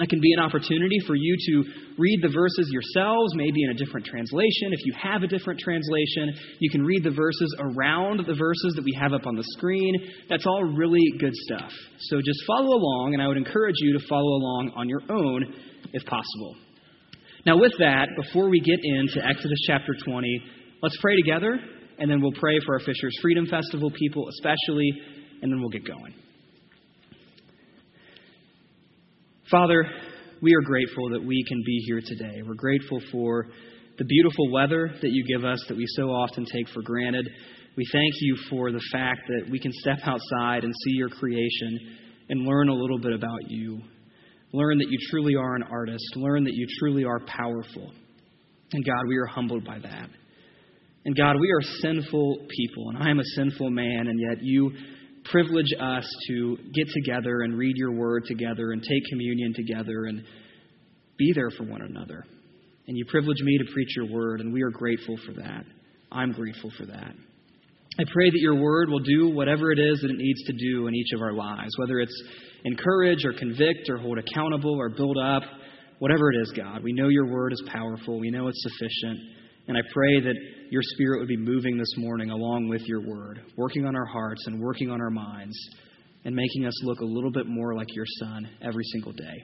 that 0.00 0.08
can 0.08 0.20
be 0.20 0.32
an 0.32 0.40
opportunity 0.40 0.98
for 1.06 1.14
you 1.14 1.36
to 1.36 1.64
read 1.98 2.20
the 2.22 2.28
verses 2.28 2.68
yourselves, 2.70 3.32
maybe 3.34 3.62
in 3.62 3.70
a 3.70 3.74
different 3.74 4.06
translation. 4.06 4.72
If 4.72 4.80
you 4.84 4.94
have 5.00 5.22
a 5.22 5.26
different 5.26 5.60
translation, 5.60 6.34
you 6.60 6.70
can 6.70 6.84
read 6.84 7.04
the 7.04 7.10
verses 7.10 7.54
around 7.58 8.20
the 8.26 8.34
verses 8.34 8.74
that 8.76 8.84
we 8.84 8.96
have 9.00 9.12
up 9.12 9.26
on 9.26 9.36
the 9.36 9.44
screen. 9.56 9.94
That's 10.28 10.46
all 10.46 10.64
really 10.64 11.04
good 11.18 11.34
stuff. 11.34 11.72
So 12.00 12.18
just 12.18 12.40
follow 12.46 12.76
along, 12.76 13.14
and 13.14 13.22
I 13.22 13.28
would 13.28 13.36
encourage 13.36 13.76
you 13.78 13.98
to 13.98 14.06
follow 14.08 14.36
along 14.36 14.72
on 14.76 14.88
your 14.88 15.02
own 15.08 15.54
if 15.92 16.04
possible. 16.04 16.56
Now, 17.46 17.58
with 17.58 17.72
that, 17.78 18.08
before 18.16 18.48
we 18.50 18.60
get 18.60 18.78
into 18.82 19.24
Exodus 19.24 19.58
chapter 19.66 19.94
20, 20.04 20.42
let's 20.82 20.96
pray 21.00 21.16
together, 21.16 21.58
and 21.98 22.10
then 22.10 22.20
we'll 22.20 22.38
pray 22.38 22.58
for 22.66 22.74
our 22.74 22.80
Fishers 22.80 23.16
Freedom 23.22 23.46
Festival 23.46 23.90
people, 23.90 24.28
especially, 24.28 24.90
and 25.40 25.50
then 25.50 25.60
we'll 25.60 25.70
get 25.70 25.86
going. 25.86 26.14
Father, 29.50 29.82
we 30.42 30.52
are 30.52 30.60
grateful 30.60 31.08
that 31.08 31.24
we 31.24 31.42
can 31.48 31.62
be 31.64 31.82
here 31.86 32.02
today. 32.04 32.42
We're 32.46 32.52
grateful 32.52 33.00
for 33.10 33.46
the 33.96 34.04
beautiful 34.04 34.52
weather 34.52 34.90
that 35.00 35.10
you 35.10 35.24
give 35.26 35.42
us 35.42 35.64
that 35.68 35.76
we 35.76 35.86
so 35.96 36.10
often 36.10 36.44
take 36.44 36.68
for 36.68 36.82
granted. 36.82 37.26
We 37.74 37.86
thank 37.90 38.12
you 38.20 38.36
for 38.50 38.70
the 38.70 38.82
fact 38.92 39.20
that 39.26 39.50
we 39.50 39.58
can 39.58 39.72
step 39.72 40.00
outside 40.04 40.64
and 40.64 40.74
see 40.84 40.90
your 40.90 41.08
creation 41.08 41.96
and 42.28 42.44
learn 42.44 42.68
a 42.68 42.74
little 42.74 42.98
bit 42.98 43.14
about 43.14 43.48
you. 43.48 43.80
Learn 44.52 44.76
that 44.78 44.90
you 44.90 44.98
truly 45.10 45.34
are 45.34 45.54
an 45.54 45.62
artist. 45.62 46.04
Learn 46.16 46.44
that 46.44 46.54
you 46.54 46.66
truly 46.78 47.04
are 47.04 47.20
powerful. 47.20 47.90
And 48.74 48.84
God, 48.84 49.08
we 49.08 49.16
are 49.16 49.26
humbled 49.26 49.64
by 49.64 49.78
that. 49.78 50.10
And 51.06 51.16
God, 51.16 51.36
we 51.40 51.50
are 51.50 51.62
sinful 51.80 52.48
people, 52.50 52.90
and 52.90 52.98
I 53.02 53.10
am 53.10 53.18
a 53.18 53.24
sinful 53.34 53.70
man, 53.70 54.08
and 54.08 54.20
yet 54.20 54.42
you 54.42 54.72
privilege 55.30 55.72
us 55.80 56.08
to 56.28 56.56
get 56.74 56.86
together 56.94 57.42
and 57.42 57.58
read 57.58 57.76
your 57.76 57.92
word 57.92 58.24
together 58.26 58.72
and 58.72 58.82
take 58.82 59.02
communion 59.10 59.52
together 59.54 60.06
and 60.06 60.22
be 61.18 61.32
there 61.34 61.50
for 61.50 61.64
one 61.64 61.82
another. 61.82 62.24
And 62.86 62.96
you 62.96 63.04
privilege 63.06 63.40
me 63.42 63.58
to 63.58 63.72
preach 63.72 63.96
your 63.96 64.10
word, 64.10 64.40
and 64.40 64.52
we 64.52 64.62
are 64.62 64.70
grateful 64.70 65.16
for 65.26 65.32
that. 65.34 65.64
I'm 66.10 66.32
grateful 66.32 66.70
for 66.78 66.86
that. 66.86 67.12
I 68.00 68.04
pray 68.12 68.30
that 68.30 68.40
your 68.40 68.54
word 68.54 68.88
will 68.88 69.00
do 69.00 69.34
whatever 69.34 69.72
it 69.72 69.78
is 69.78 70.00
that 70.00 70.10
it 70.10 70.16
needs 70.16 70.42
to 70.44 70.52
do 70.52 70.86
in 70.86 70.94
each 70.94 71.12
of 71.14 71.20
our 71.20 71.32
lives, 71.32 71.70
whether 71.78 71.98
it's 71.98 72.22
encourage 72.64 73.24
or 73.24 73.32
convict 73.32 73.90
or 73.90 73.98
hold 73.98 74.18
accountable 74.18 74.74
or 74.74 74.88
build 74.88 75.18
up, 75.18 75.42
whatever 75.98 76.30
it 76.32 76.40
is, 76.42 76.52
God. 76.56 76.82
We 76.82 76.92
know 76.92 77.08
your 77.08 77.26
word 77.26 77.52
is 77.52 77.62
powerful, 77.66 78.20
we 78.20 78.30
know 78.30 78.48
it's 78.48 78.62
sufficient. 78.62 79.18
And 79.66 79.76
I 79.76 79.80
pray 79.92 80.20
that 80.20 80.34
your 80.70 80.82
spirit 80.82 81.20
would 81.20 81.28
be 81.28 81.36
moving 81.36 81.78
this 81.78 81.94
morning 81.96 82.30
along 82.30 82.68
with 82.68 82.82
your 82.86 83.00
word, 83.00 83.40
working 83.56 83.86
on 83.86 83.96
our 83.96 84.06
hearts 84.06 84.46
and 84.46 84.60
working 84.60 84.90
on 84.90 85.00
our 85.00 85.10
minds, 85.10 85.56
and 86.24 86.34
making 86.34 86.66
us 86.66 86.84
look 86.84 87.00
a 87.00 87.04
little 87.04 87.30
bit 87.30 87.46
more 87.46 87.74
like 87.74 87.94
your 87.94 88.04
son 88.20 88.48
every 88.60 88.84
single 88.92 89.12
day. 89.12 89.42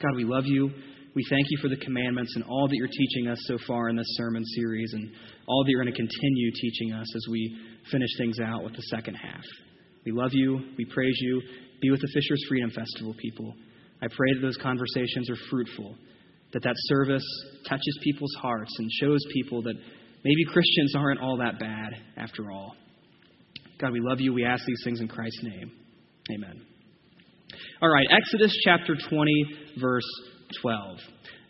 God, 0.00 0.14
we 0.16 0.24
love 0.24 0.44
you. 0.46 0.70
We 1.14 1.24
thank 1.28 1.46
you 1.50 1.58
for 1.60 1.68
the 1.68 1.76
commandments 1.76 2.36
and 2.36 2.44
all 2.44 2.68
that 2.68 2.76
you're 2.76 2.86
teaching 2.86 3.28
us 3.28 3.38
so 3.46 3.58
far 3.66 3.88
in 3.88 3.96
this 3.96 4.06
sermon 4.16 4.44
series 4.44 4.92
and 4.92 5.10
all 5.48 5.64
that 5.64 5.70
you're 5.70 5.82
going 5.82 5.92
to 5.92 5.98
continue 5.98 6.50
teaching 6.54 6.92
us 6.92 7.16
as 7.16 7.26
we 7.28 7.58
finish 7.90 8.10
things 8.16 8.38
out 8.38 8.62
with 8.62 8.74
the 8.74 8.82
second 8.82 9.16
half. 9.16 9.42
We 10.06 10.12
love 10.12 10.30
you. 10.32 10.60
We 10.78 10.84
praise 10.84 11.16
you. 11.20 11.42
Be 11.82 11.90
with 11.90 12.00
the 12.00 12.10
Fishers 12.14 12.44
Freedom 12.48 12.70
Festival 12.70 13.14
people. 13.18 13.52
I 14.02 14.06
pray 14.06 14.32
that 14.34 14.40
those 14.40 14.56
conversations 14.56 15.28
are 15.28 15.36
fruitful, 15.50 15.96
that 16.52 16.62
that 16.62 16.76
service 16.76 17.24
touches 17.68 17.98
people's 18.02 18.34
hearts 18.40 18.72
and 18.78 18.88
shows 19.00 19.20
people 19.32 19.62
that 19.62 19.74
maybe 20.24 20.44
Christians 20.52 20.94
aren't 20.96 21.20
all 21.20 21.38
that 21.38 21.58
bad 21.58 21.94
after 22.16 22.50
all. 22.50 22.74
God, 23.80 23.92
we 23.92 24.00
love 24.00 24.20
you. 24.20 24.32
We 24.34 24.44
ask 24.44 24.64
these 24.66 24.82
things 24.84 25.00
in 25.00 25.08
Christ's 25.08 25.42
name. 25.42 25.72
Amen. 26.34 26.62
All 27.82 27.88
right, 27.88 28.06
Exodus 28.10 28.54
chapter 28.64 28.94
20, 29.08 29.44
verse 29.80 30.04
12. 30.60 30.98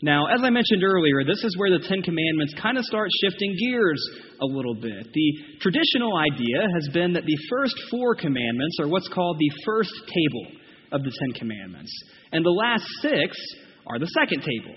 Now, 0.03 0.27
as 0.27 0.41
I 0.43 0.49
mentioned 0.49 0.83
earlier, 0.83 1.25
this 1.25 1.45
is 1.45 1.59
where 1.59 1.77
the 1.77 1.85
Ten 1.87 2.01
Commandments 2.01 2.55
kind 2.61 2.79
of 2.79 2.85
start 2.85 3.09
shifting 3.23 3.55
gears 3.61 4.01
a 4.41 4.47
little 4.47 4.75
bit. 4.75 5.13
The 5.13 5.33
traditional 5.61 6.17
idea 6.17 6.65
has 6.73 6.89
been 6.95 7.13
that 7.13 7.27
the 7.27 7.37
first 7.51 7.75
four 7.91 8.15
commandments 8.15 8.79
are 8.81 8.89
what's 8.89 9.09
called 9.09 9.39
the 9.39 9.51
first 9.67 9.93
table 10.07 10.57
of 10.93 11.03
the 11.03 11.11
Ten 11.11 11.33
Commandments, 11.39 11.93
and 12.33 12.45
the 12.45 12.51
last 12.51 12.87
six 13.03 13.37
are 13.87 13.99
the 13.99 14.07
second 14.07 14.41
table. 14.41 14.75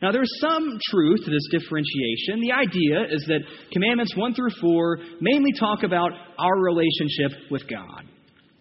Now, 0.00 0.12
there's 0.12 0.30
some 0.40 0.78
truth 0.90 1.24
to 1.24 1.30
this 1.30 1.48
differentiation. 1.50 2.40
The 2.40 2.52
idea 2.52 3.04
is 3.10 3.24
that 3.26 3.40
commandments 3.72 4.14
1 4.14 4.34
through 4.34 4.50
4 4.60 4.98
mainly 5.20 5.52
talk 5.58 5.82
about 5.82 6.12
our 6.38 6.60
relationship 6.60 7.50
with 7.50 7.62
God 7.68 8.04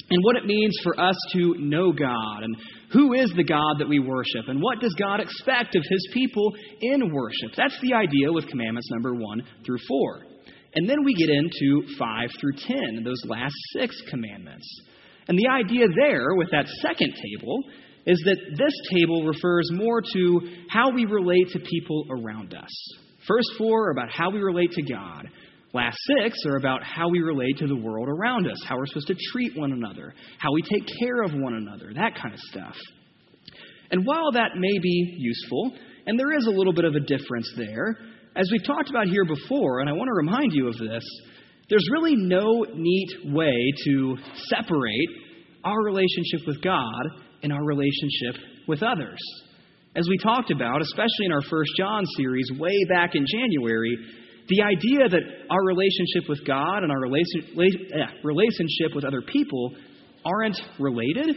and 0.09 0.23
what 0.23 0.35
it 0.35 0.45
means 0.45 0.75
for 0.83 0.99
us 0.99 1.15
to 1.33 1.55
know 1.59 1.91
God 1.91 2.43
and 2.43 2.55
who 2.91 3.13
is 3.13 3.31
the 3.35 3.43
God 3.43 3.75
that 3.79 3.89
we 3.89 3.99
worship 3.99 4.47
and 4.47 4.61
what 4.61 4.79
does 4.79 4.95
God 4.97 5.19
expect 5.19 5.75
of 5.75 5.83
his 5.87 6.09
people 6.13 6.53
in 6.81 7.13
worship. 7.13 7.51
That's 7.55 7.79
the 7.81 7.93
idea 7.93 8.31
with 8.31 8.47
commandments 8.47 8.89
number 8.91 9.13
1 9.13 9.43
through 9.65 9.79
4. 9.87 10.21
And 10.75 10.89
then 10.89 11.03
we 11.03 11.13
get 11.13 11.29
into 11.29 11.95
5 11.97 12.29
through 12.39 12.53
10, 12.93 13.03
those 13.03 13.21
last 13.25 13.55
six 13.73 13.95
commandments. 14.09 14.67
And 15.27 15.37
the 15.37 15.49
idea 15.49 15.85
there 15.95 16.35
with 16.35 16.49
that 16.51 16.67
second 16.81 17.13
table 17.13 17.63
is 18.07 18.21
that 18.25 18.37
this 18.57 18.73
table 18.91 19.25
refers 19.25 19.69
more 19.73 20.01
to 20.01 20.39
how 20.69 20.91
we 20.91 21.05
relate 21.05 21.49
to 21.51 21.59
people 21.59 22.05
around 22.09 22.53
us. 22.53 22.71
First 23.27 23.49
four 23.57 23.89
are 23.89 23.91
about 23.91 24.09
how 24.09 24.31
we 24.31 24.39
relate 24.39 24.71
to 24.71 24.81
God. 24.81 25.27
Last 25.73 25.97
six 26.17 26.37
are 26.45 26.55
about 26.55 26.81
how 26.81 27.09
we 27.09 27.19
relate 27.19 27.57
to 27.57 27.67
the 27.67 27.75
world 27.75 28.07
around 28.07 28.49
us, 28.49 28.63
how 28.65 28.77
we're 28.77 28.85
supposed 28.85 29.07
to 29.07 29.17
treat 29.31 29.57
one 29.57 29.73
another, 29.73 30.13
how 30.39 30.53
we 30.53 30.61
take 30.61 30.87
care 30.99 31.21
of 31.21 31.33
one 31.33 31.55
another, 31.55 31.91
that 31.93 32.15
kind 32.15 32.33
of 32.33 32.39
stuff. 32.39 32.75
And 33.91 34.05
while 34.05 34.31
that 34.31 34.51
may 34.55 34.79
be 34.81 35.15
useful, 35.17 35.73
and 36.05 36.17
there 36.17 36.31
is 36.37 36.47
a 36.47 36.51
little 36.51 36.73
bit 36.73 36.85
of 36.85 36.95
a 36.95 37.01
difference 37.01 37.51
there, 37.57 37.97
as 38.37 38.49
we've 38.49 38.65
talked 38.65 38.89
about 38.89 39.07
here 39.07 39.25
before, 39.25 39.81
and 39.81 39.89
I 39.89 39.93
want 39.93 40.07
to 40.07 40.13
remind 40.13 40.53
you 40.53 40.69
of 40.69 40.77
this, 40.77 41.03
there's 41.69 41.85
really 41.91 42.15
no 42.15 42.65
neat 42.73 43.09
way 43.25 43.73
to 43.85 44.17
separate 44.45 45.09
our 45.65 45.83
relationship 45.83 46.47
with 46.47 46.61
God 46.61 47.26
and 47.43 47.53
our 47.53 47.63
relationship 47.63 48.41
with 48.67 48.83
others. 48.83 49.19
As 49.95 50.07
we 50.07 50.17
talked 50.17 50.51
about, 50.51 50.81
especially 50.81 51.25
in 51.25 51.31
our 51.31 51.41
First 51.41 51.71
John 51.77 52.03
series 52.17 52.49
way 52.59 52.77
back 52.89 53.15
in 53.15 53.25
January, 53.25 53.97
the 54.47 54.61
idea 54.61 55.09
that 55.09 55.21
our 55.49 55.65
relationship 55.65 56.29
with 56.29 56.45
God 56.45 56.83
and 56.83 56.91
our 56.91 57.01
relation, 57.01 57.41
eh, 57.93 58.05
relationship 58.23 58.95
with 58.95 59.05
other 59.05 59.21
people 59.21 59.75
aren't 60.23 60.59
related, 60.79 61.35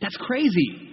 that's 0.00 0.16
crazy. 0.16 0.88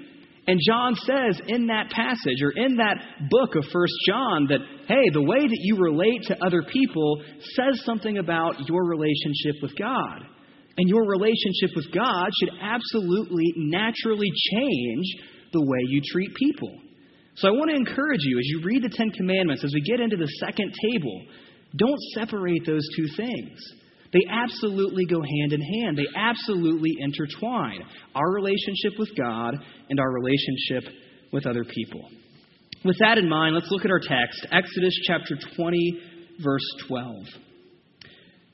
And 0.48 0.60
John 0.66 0.96
says 0.96 1.42
in 1.48 1.68
that 1.68 1.90
passage 1.90 2.42
or 2.42 2.52
in 2.52 2.78
that 2.78 3.30
book 3.30 3.56
of 3.56 3.66
First 3.74 3.94
John 4.08 4.48
that, 4.48 4.60
hey, 4.88 5.10
the 5.12 5.22
way 5.22 5.42
that 5.42 5.60
you 5.62 5.78
relate 5.78 6.24
to 6.28 6.46
other 6.46 6.64
people 6.72 7.22
says 7.56 7.84
something 7.84 8.18
about 8.18 8.56
your 8.70 8.86
relationship 8.86 9.62
with 9.62 9.76
God. 9.78 10.24
And 10.78 10.88
your 10.88 11.06
relationship 11.06 11.76
with 11.76 11.92
God 11.92 12.30
should 12.40 12.52
absolutely 12.62 13.54
naturally 13.56 14.30
change 14.52 15.06
the 15.52 15.62
way 15.62 15.80
you 15.88 16.02
treat 16.12 16.34
people. 16.36 16.72
So 17.36 17.48
I 17.48 17.52
want 17.52 17.70
to 17.70 17.76
encourage 17.76 18.22
you 18.22 18.40
as 18.40 18.46
you 18.46 18.62
read 18.64 18.84
the 18.84 18.90
Ten 18.90 19.10
Commandments, 19.12 19.64
as 19.64 19.74
we 19.74 19.82
get 19.82 20.00
into 20.00 20.18
the 20.18 20.28
second 20.40 20.74
table, 20.92 21.26
don't 21.76 22.00
separate 22.14 22.66
those 22.66 22.88
two 22.96 23.08
things. 23.16 23.60
They 24.14 24.22
absolutely 24.30 25.06
go 25.06 25.22
hand 25.22 25.54
in 25.54 25.62
hand, 25.62 25.98
they 25.98 26.08
absolutely 26.16 26.96
intertwine 27.00 27.84
our 28.16 28.32
relationship 28.32 28.94
with 28.98 29.10
God 29.18 29.56
and 29.90 30.00
our 30.00 30.12
relationship 30.12 30.94
with 31.32 31.46
other 31.46 31.64
people. 31.64 32.10
With 32.86 32.98
that 33.00 33.18
in 33.18 33.28
mind, 33.28 33.56
let's 33.56 33.70
look 33.70 33.84
at 33.84 33.92
our 33.92 34.00
text 34.00 34.46
Exodus 34.52 34.94
chapter 35.06 35.36
20, 35.56 36.02
verse 36.42 36.66
12. 36.88 37.26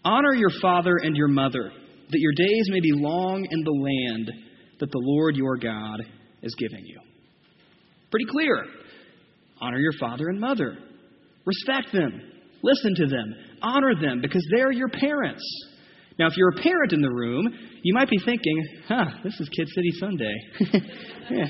Honor 0.03 0.33
your 0.33 0.49
father 0.61 0.97
and 1.01 1.15
your 1.15 1.27
mother, 1.27 1.71
that 2.09 2.19
your 2.19 2.33
days 2.33 2.65
may 2.69 2.79
be 2.79 2.91
long 2.93 3.45
in 3.49 3.63
the 3.63 3.71
land 3.71 4.31
that 4.79 4.91
the 4.91 5.01
Lord 5.01 5.35
your 5.35 5.57
God 5.57 6.01
is 6.41 6.55
giving 6.57 6.85
you. 6.85 6.99
Pretty 8.11 8.25
clear. 8.29 8.65
Honor 9.61 9.79
your 9.79 9.93
father 9.99 10.27
and 10.27 10.39
mother. 10.39 10.77
Respect 11.45 11.93
them. 11.93 12.21
Listen 12.61 12.95
to 12.95 13.07
them. 13.07 13.35
Honor 13.61 13.95
them 14.01 14.21
because 14.21 14.45
they're 14.51 14.71
your 14.71 14.89
parents. 14.89 15.43
Now, 16.19 16.27
if 16.27 16.37
you're 16.37 16.49
a 16.49 16.61
parent 16.61 16.93
in 16.93 17.01
the 17.01 17.09
room, 17.09 17.47
you 17.81 17.93
might 17.93 18.09
be 18.09 18.19
thinking, 18.23 18.67
huh, 18.87 19.05
this 19.23 19.39
is 19.39 19.49
Kid 19.49 19.67
City 19.67 19.91
Sunday. 19.99 20.33
yeah. 21.31 21.45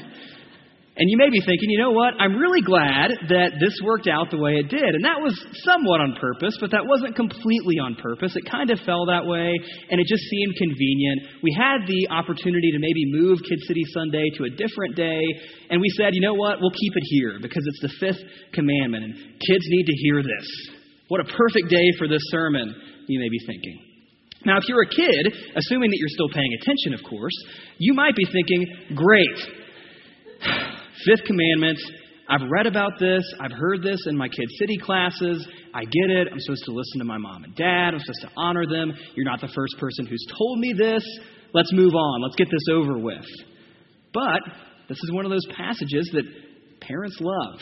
And 0.93 1.09
you 1.09 1.17
may 1.17 1.33
be 1.33 1.41
thinking, 1.41 1.73
you 1.73 1.81
know 1.81 1.89
what? 1.89 2.13
I'm 2.21 2.37
really 2.37 2.61
glad 2.61 3.09
that 3.33 3.57
this 3.57 3.73
worked 3.81 4.05
out 4.05 4.29
the 4.29 4.37
way 4.37 4.61
it 4.61 4.69
did. 4.69 4.93
And 4.93 5.01
that 5.01 5.17
was 5.17 5.33
somewhat 5.65 6.05
on 6.05 6.13
purpose, 6.21 6.53
but 6.61 6.69
that 6.69 6.85
wasn't 6.85 7.17
completely 7.17 7.81
on 7.81 7.97
purpose. 7.97 8.37
It 8.37 8.45
kind 8.45 8.69
of 8.69 8.77
fell 8.85 9.09
that 9.09 9.25
way, 9.25 9.57
and 9.89 9.97
it 9.97 10.05
just 10.05 10.21
seemed 10.21 10.53
convenient. 10.53 11.41
We 11.41 11.49
had 11.57 11.89
the 11.89 12.13
opportunity 12.13 12.69
to 12.69 12.77
maybe 12.77 13.09
move 13.09 13.41
Kid 13.41 13.57
City 13.65 13.81
Sunday 13.89 14.29
to 14.37 14.45
a 14.45 14.53
different 14.53 14.93
day, 14.93 15.25
and 15.73 15.81
we 15.81 15.89
said, 15.97 16.13
you 16.13 16.21
know 16.21 16.37
what? 16.37 16.61
We'll 16.61 16.77
keep 16.77 16.93
it 16.93 17.05
here 17.09 17.41
because 17.41 17.65
it's 17.65 17.81
the 17.81 17.93
fifth 17.97 18.21
commandment, 18.53 19.01
and 19.01 19.13
kids 19.41 19.65
need 19.73 19.89
to 19.89 19.97
hear 19.97 20.21
this. 20.21 20.45
What 21.09 21.25
a 21.25 21.25
perfect 21.25 21.73
day 21.73 21.89
for 21.97 22.05
this 22.05 22.21
sermon, 22.29 22.69
you 23.09 23.17
may 23.17 23.29
be 23.33 23.41
thinking. 23.49 23.81
Now, 24.45 24.61
if 24.61 24.69
you're 24.69 24.85
a 24.85 24.93
kid, 24.93 25.33
assuming 25.57 25.89
that 25.89 25.97
you're 25.97 26.13
still 26.13 26.29
paying 26.29 26.53
attention, 26.61 26.93
of 26.93 27.01
course, 27.09 27.33
you 27.81 27.95
might 27.97 28.13
be 28.13 28.29
thinking, 28.29 28.93
great. 28.93 29.41
Fifth 31.05 31.25
commandment. 31.25 31.79
I've 32.29 32.49
read 32.49 32.65
about 32.65 32.93
this. 32.99 33.23
I've 33.39 33.51
heard 33.51 33.83
this 33.83 33.99
in 34.07 34.15
my 34.15 34.29
Kid 34.29 34.47
City 34.57 34.77
classes. 34.77 35.45
I 35.73 35.83
get 35.83 36.09
it. 36.09 36.27
I'm 36.31 36.39
supposed 36.39 36.63
to 36.65 36.71
listen 36.71 36.99
to 36.99 37.05
my 37.05 37.17
mom 37.17 37.43
and 37.43 37.55
dad. 37.55 37.93
I'm 37.93 37.99
supposed 37.99 38.21
to 38.21 38.31
honor 38.37 38.65
them. 38.65 38.93
You're 39.15 39.25
not 39.25 39.41
the 39.41 39.51
first 39.53 39.75
person 39.79 40.05
who's 40.05 40.25
told 40.37 40.59
me 40.59 40.73
this. 40.77 41.03
Let's 41.53 41.73
move 41.73 41.93
on. 41.93 42.21
Let's 42.21 42.35
get 42.35 42.47
this 42.49 42.71
over 42.71 42.97
with. 42.97 43.25
But 44.13 44.39
this 44.87 44.97
is 45.03 45.11
one 45.11 45.25
of 45.25 45.31
those 45.31 45.45
passages 45.57 46.09
that 46.13 46.23
parents 46.81 47.17
love. 47.19 47.59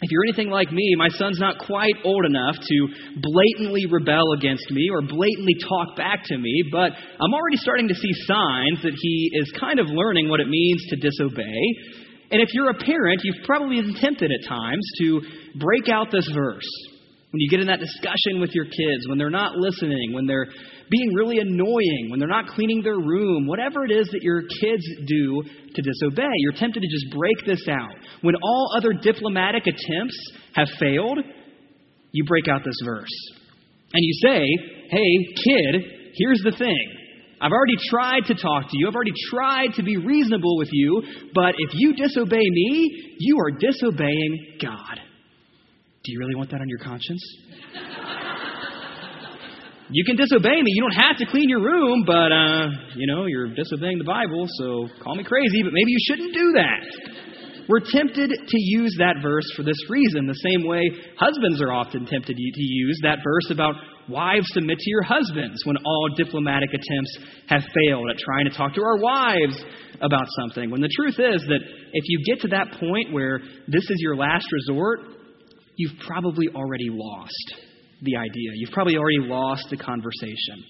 If 0.00 0.10
you're 0.10 0.24
anything 0.28 0.50
like 0.50 0.70
me, 0.70 0.94
my 0.96 1.08
son's 1.08 1.40
not 1.40 1.58
quite 1.58 1.94
old 2.04 2.24
enough 2.24 2.54
to 2.54 2.88
blatantly 3.20 3.86
rebel 3.90 4.32
against 4.36 4.70
me 4.70 4.88
or 4.92 5.02
blatantly 5.02 5.54
talk 5.68 5.96
back 5.96 6.22
to 6.26 6.38
me, 6.38 6.62
but 6.70 6.92
I'm 6.92 7.34
already 7.34 7.56
starting 7.56 7.88
to 7.88 7.94
see 7.94 8.12
signs 8.26 8.82
that 8.82 8.94
he 8.94 9.30
is 9.34 9.52
kind 9.58 9.80
of 9.80 9.86
learning 9.88 10.28
what 10.28 10.38
it 10.38 10.48
means 10.48 10.84
to 10.90 10.96
disobey. 10.96 12.06
And 12.30 12.42
if 12.42 12.48
you're 12.52 12.70
a 12.70 12.74
parent, 12.74 13.20
you've 13.24 13.44
probably 13.46 13.80
been 13.80 13.94
tempted 13.94 14.30
at 14.30 14.48
times 14.48 14.86
to 15.00 15.22
break 15.58 15.88
out 15.88 16.08
this 16.12 16.28
verse 16.34 16.68
When 17.30 17.40
you 17.40 17.50
get 17.50 17.60
in 17.60 17.66
that 17.66 17.80
discussion 17.80 18.40
with 18.40 18.54
your 18.54 18.64
kids, 18.64 19.08
when 19.08 19.18
they're 19.18 19.30
not 19.30 19.56
listening, 19.56 20.12
when 20.12 20.26
they're 20.26 20.46
being 20.90 21.12
really 21.14 21.38
annoying, 21.38 22.08
when 22.10 22.18
they're 22.18 22.28
not 22.28 22.48
cleaning 22.48 22.82
their 22.82 22.96
room, 22.96 23.46
whatever 23.46 23.84
it 23.84 23.90
is 23.90 24.08
that 24.12 24.22
your 24.22 24.42
kids 24.42 24.84
do 25.06 25.42
to 25.74 25.82
disobey, 25.82 26.32
you're 26.38 26.52
tempted 26.52 26.80
to 26.80 26.88
just 26.88 27.14
break 27.14 27.36
this 27.46 27.68
out. 27.68 27.92
When 28.22 28.34
all 28.42 28.74
other 28.76 28.94
diplomatic 28.94 29.64
attempts 29.66 30.32
have 30.54 30.68
failed, 30.80 31.18
you 32.12 32.24
break 32.24 32.48
out 32.48 32.62
this 32.64 32.80
verse. 32.84 33.12
And 33.92 34.02
you 34.02 34.14
say, 34.22 34.40
hey, 34.90 35.34
kid, 35.44 36.12
here's 36.14 36.40
the 36.44 36.56
thing. 36.56 36.97
I've 37.40 37.52
already 37.52 37.76
tried 37.88 38.24
to 38.26 38.34
talk 38.34 38.64
to 38.64 38.74
you. 38.74 38.88
I've 38.88 38.94
already 38.94 39.14
tried 39.30 39.74
to 39.76 39.82
be 39.82 39.96
reasonable 39.96 40.58
with 40.58 40.68
you. 40.72 41.02
But 41.34 41.54
if 41.58 41.70
you 41.74 41.94
disobey 41.94 42.42
me, 42.42 43.16
you 43.18 43.38
are 43.38 43.52
disobeying 43.52 44.56
God. 44.60 45.00
Do 46.04 46.12
you 46.12 46.18
really 46.18 46.34
want 46.34 46.50
that 46.50 46.60
on 46.60 46.68
your 46.68 46.78
conscience? 46.78 47.24
you 49.90 50.04
can 50.04 50.16
disobey 50.16 50.60
me. 50.62 50.72
You 50.74 50.82
don't 50.82 51.04
have 51.04 51.16
to 51.18 51.26
clean 51.26 51.48
your 51.48 51.60
room, 51.60 52.04
but, 52.06 52.32
uh, 52.32 52.70
you 52.96 53.06
know, 53.06 53.26
you're 53.26 53.54
disobeying 53.54 53.98
the 53.98 54.04
Bible, 54.04 54.46
so 54.58 54.88
call 55.02 55.14
me 55.14 55.22
crazy, 55.24 55.62
but 55.62 55.72
maybe 55.72 55.90
you 55.90 55.98
shouldn't 56.08 56.34
do 56.34 56.52
that. 56.56 56.82
We're 57.68 57.84
tempted 57.84 58.30
to 58.30 58.58
use 58.58 58.96
that 58.98 59.16
verse 59.22 59.44
for 59.54 59.62
this 59.62 59.76
reason, 59.90 60.26
the 60.26 60.34
same 60.34 60.66
way 60.66 60.90
husbands 61.18 61.60
are 61.60 61.72
often 61.72 62.06
tempted 62.06 62.36
to 62.36 62.62
use 62.62 62.98
that 63.02 63.18
verse 63.22 63.50
about 63.50 63.74
wives 64.08 64.46
submit 64.52 64.78
to 64.78 64.90
your 64.90 65.02
husbands 65.02 65.64
when 65.64 65.76
all 65.84 66.08
diplomatic 66.16 66.70
attempts 66.70 67.18
have 67.48 67.62
failed 67.74 68.08
at 68.10 68.18
trying 68.18 68.44
to 68.44 68.56
talk 68.56 68.74
to 68.74 68.82
our 68.82 68.98
wives 68.98 69.62
about 70.00 70.26
something. 70.40 70.70
When 70.70 70.80
the 70.80 70.90
truth 70.96 71.18
is 71.18 71.42
that 71.42 71.60
if 71.92 72.04
you 72.06 72.24
get 72.26 72.42
to 72.42 72.48
that 72.48 72.78
point 72.80 73.12
where 73.12 73.40
this 73.66 73.84
is 73.84 73.96
your 73.98 74.16
last 74.16 74.46
resort, 74.52 75.00
you've 75.76 75.98
probably 76.06 76.48
already 76.54 76.88
lost 76.90 77.54
the 78.02 78.16
idea. 78.16 78.50
You've 78.54 78.72
probably 78.72 78.96
already 78.96 79.20
lost 79.20 79.66
the 79.70 79.76
conversation. 79.76 80.64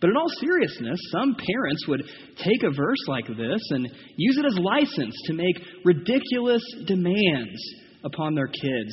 But 0.00 0.10
in 0.10 0.16
all 0.16 0.28
seriousness, 0.40 0.98
some 1.12 1.36
parents 1.36 1.86
would 1.86 2.02
take 2.36 2.62
a 2.64 2.74
verse 2.74 2.98
like 3.06 3.28
this 3.28 3.60
and 3.70 3.88
use 4.16 4.36
it 4.36 4.46
as 4.46 4.58
license 4.58 5.14
to 5.26 5.32
make 5.32 5.56
ridiculous 5.84 6.62
demands 6.86 7.60
upon 8.04 8.34
their 8.34 8.48
kids, 8.48 8.92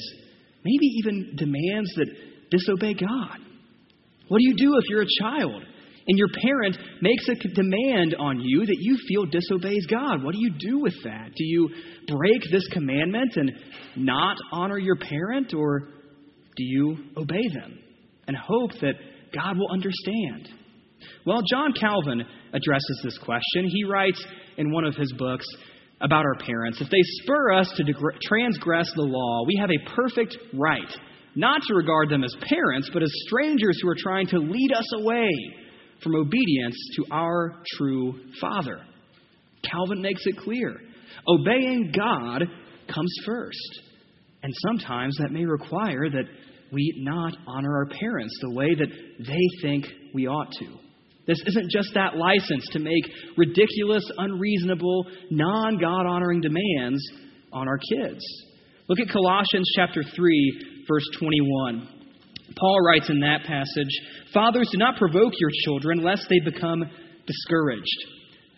maybe 0.63 0.85
even 1.03 1.35
demands 1.35 1.91
that 1.95 2.07
disobey 2.51 2.93
God. 2.93 3.39
What 4.29 4.39
do 4.39 4.45
you 4.45 4.55
do 4.55 4.77
if 4.77 4.89
you're 4.89 5.01
a 5.01 5.21
child 5.21 5.63
and 6.07 6.17
your 6.17 6.27
parent 6.41 6.77
makes 7.01 7.27
a 7.27 7.35
demand 7.35 8.15
on 8.17 8.39
you 8.39 8.65
that 8.65 8.77
you 8.79 8.97
feel 9.07 9.25
disobeys 9.25 9.85
God? 9.87 10.23
What 10.23 10.33
do 10.33 10.39
you 10.39 10.51
do 10.57 10.79
with 10.79 10.95
that? 11.03 11.31
Do 11.35 11.43
you 11.43 11.69
break 12.07 12.41
this 12.51 12.67
commandment 12.71 13.35
and 13.35 13.51
not 13.95 14.37
honor 14.51 14.77
your 14.77 14.95
parent, 14.95 15.53
or 15.53 15.79
do 16.55 16.63
you 16.63 16.97
obey 17.17 17.47
them 17.53 17.79
and 18.27 18.37
hope 18.37 18.71
that 18.81 18.93
God 19.33 19.57
will 19.57 19.71
understand? 19.71 20.49
Well, 21.25 21.41
John 21.49 21.73
Calvin 21.73 22.23
addresses 22.53 23.01
this 23.03 23.17
question. 23.19 23.67
He 23.67 23.83
writes 23.83 24.23
in 24.57 24.71
one 24.71 24.85
of 24.85 24.95
his 24.95 25.13
books 25.13 25.45
about 26.01 26.25
our 26.25 26.35
parents 26.45 26.79
if 26.81 26.89
they 26.89 27.01
spur 27.23 27.53
us 27.53 27.71
to 27.75 27.83
transgress 28.23 28.89
the 28.95 29.01
law, 29.01 29.43
we 29.45 29.57
have 29.59 29.69
a 29.69 29.95
perfect 29.95 30.37
right 30.53 30.97
not 31.35 31.61
to 31.67 31.73
regard 31.73 32.09
them 32.09 32.23
as 32.23 32.35
parents, 32.41 32.89
but 32.93 33.03
as 33.03 33.11
strangers 33.27 33.79
who 33.81 33.89
are 33.89 33.97
trying 33.97 34.27
to 34.27 34.39
lead 34.39 34.71
us 34.73 34.87
away 34.97 35.29
from 36.03 36.15
obedience 36.15 36.75
to 36.95 37.05
our 37.11 37.55
true 37.77 38.19
Father. 38.39 38.81
Calvin 39.63 40.01
makes 40.01 40.25
it 40.25 40.37
clear 40.37 40.79
obeying 41.27 41.91
God 41.95 42.43
comes 42.93 43.13
first. 43.25 43.81
And 44.41 44.53
sometimes 44.67 45.17
that 45.17 45.31
may 45.31 45.45
require 45.45 46.09
that 46.09 46.25
we 46.71 46.93
not 46.97 47.35
honor 47.47 47.75
our 47.75 47.87
parents 47.87 48.37
the 48.41 48.51
way 48.51 48.73
that 48.73 48.87
they 49.19 49.61
think 49.61 49.85
we 50.13 50.27
ought 50.27 50.51
to. 50.59 50.67
This 51.27 51.41
isn't 51.45 51.69
just 51.71 51.89
that 51.93 52.15
license 52.15 52.67
to 52.71 52.79
make 52.79 53.03
ridiculous, 53.37 54.03
unreasonable, 54.17 55.05
non 55.29 55.77
God 55.77 56.05
honoring 56.05 56.41
demands 56.41 57.01
on 57.51 57.67
our 57.67 57.77
kids. 57.77 58.23
Look 58.87 58.99
at 58.99 59.09
Colossians 59.09 59.69
chapter 59.75 60.01
3, 60.01 60.68
verse 60.89 61.05
21. 61.19 61.87
Paul 62.57 62.77
writes 62.85 63.09
in 63.09 63.19
that 63.21 63.43
passage 63.45 63.93
Fathers, 64.33 64.67
do 64.71 64.77
not 64.77 64.97
provoke 64.97 65.33
your 65.39 65.51
children, 65.63 66.03
lest 66.03 66.25
they 66.29 66.39
become 66.39 66.83
discouraged. 67.25 67.99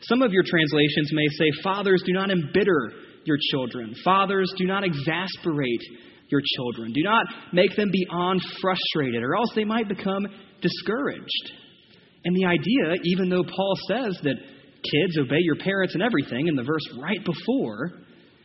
Some 0.02 0.22
of 0.22 0.32
your 0.32 0.44
translations 0.44 1.12
may 1.13 1.28
say, 1.38 1.52
Fathers, 1.62 2.02
do 2.06 2.13
not 2.13 2.32
embitter 2.32 2.91
your 3.26 3.38
children. 3.52 3.94
Fathers, 4.04 4.52
do 4.58 4.65
not 4.65 4.84
exasperate 4.84 5.82
your 6.30 6.41
children. 6.56 6.94
Do 6.94 7.04
not 7.04 7.26
make 7.54 7.76
them 7.76 7.91
beyond 7.91 8.41
frustrated, 8.62 9.22
or 9.22 9.36
else 9.36 9.52
they 9.56 9.65
might 9.65 9.88
become 9.88 10.26
discouraged. 10.62 11.52
And 12.24 12.36
the 12.36 12.46
idea, 12.46 13.02
even 13.04 13.30
though 13.30 13.44
Paul 13.44 13.74
says 13.88 14.17
that 14.24 14.36
kids 14.36 15.17
obey 15.20 15.39
your 15.41 15.58
parents 15.58 15.94
and 15.94 16.02
everything 16.02 16.48
in 16.48 16.56
the 16.56 16.63
verse 16.63 16.88
right 17.00 17.24
before, 17.24 17.91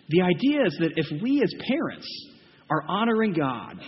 the 0.09 0.23
idea 0.23 0.67
is 0.67 0.77
that 0.81 0.93
if 0.97 1.23
we 1.23 1.43
as 1.43 1.53
parents 1.69 2.07
are 2.71 2.85
honoring 2.89 3.33
God 3.33 3.81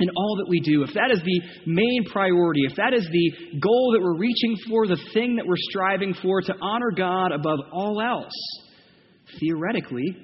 in 0.00 0.10
all 0.10 0.36
that 0.36 0.48
we 0.48 0.60
do, 0.60 0.84
if 0.84 0.94
that 0.94 1.10
is 1.10 1.20
the 1.24 1.40
main 1.66 2.04
priority, 2.12 2.60
if 2.68 2.76
that 2.76 2.94
is 2.94 3.06
the 3.10 3.58
goal 3.58 3.92
that 3.92 4.02
we're 4.02 4.16
reaching 4.16 4.56
for, 4.68 4.86
the 4.86 4.98
thing 5.12 5.36
that 5.36 5.46
we're 5.46 5.56
striving 5.70 6.14
for, 6.14 6.40
to 6.40 6.54
honor 6.60 6.92
God 6.96 7.32
above 7.32 7.58
all 7.72 8.00
else, 8.00 8.32
theoretically, 9.40 10.16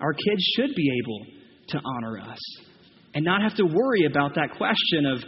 our 0.00 0.12
kids 0.12 0.42
should 0.56 0.74
be 0.74 0.90
able 1.02 1.26
to 1.68 1.80
honor 1.84 2.18
us 2.18 2.38
and 3.14 3.24
not 3.24 3.42
have 3.42 3.54
to 3.56 3.64
worry 3.64 4.06
about 4.06 4.34
that 4.34 4.56
question 4.56 5.06
of, 5.06 5.22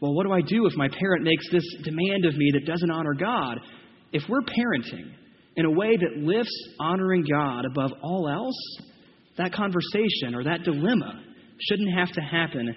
well, 0.00 0.14
what 0.14 0.24
do 0.24 0.32
I 0.32 0.40
do 0.40 0.66
if 0.66 0.76
my 0.76 0.88
parent 0.88 1.24
makes 1.24 1.50
this 1.50 1.64
demand 1.82 2.24
of 2.24 2.36
me 2.36 2.50
that 2.52 2.66
doesn't 2.66 2.90
honor 2.90 3.14
God? 3.14 3.58
If 4.12 4.22
we're 4.28 4.42
parenting 4.42 5.12
in 5.56 5.64
a 5.64 5.70
way 5.70 5.96
that 5.96 6.22
lifts 6.22 6.68
honoring 6.78 7.24
God 7.28 7.64
above 7.64 7.92
all 8.02 8.28
else, 8.28 8.88
that 9.38 9.52
conversation 9.52 10.34
or 10.34 10.44
that 10.44 10.62
dilemma 10.64 11.22
shouldn't 11.68 11.94
have 11.96 12.12
to 12.12 12.20
happen 12.20 12.74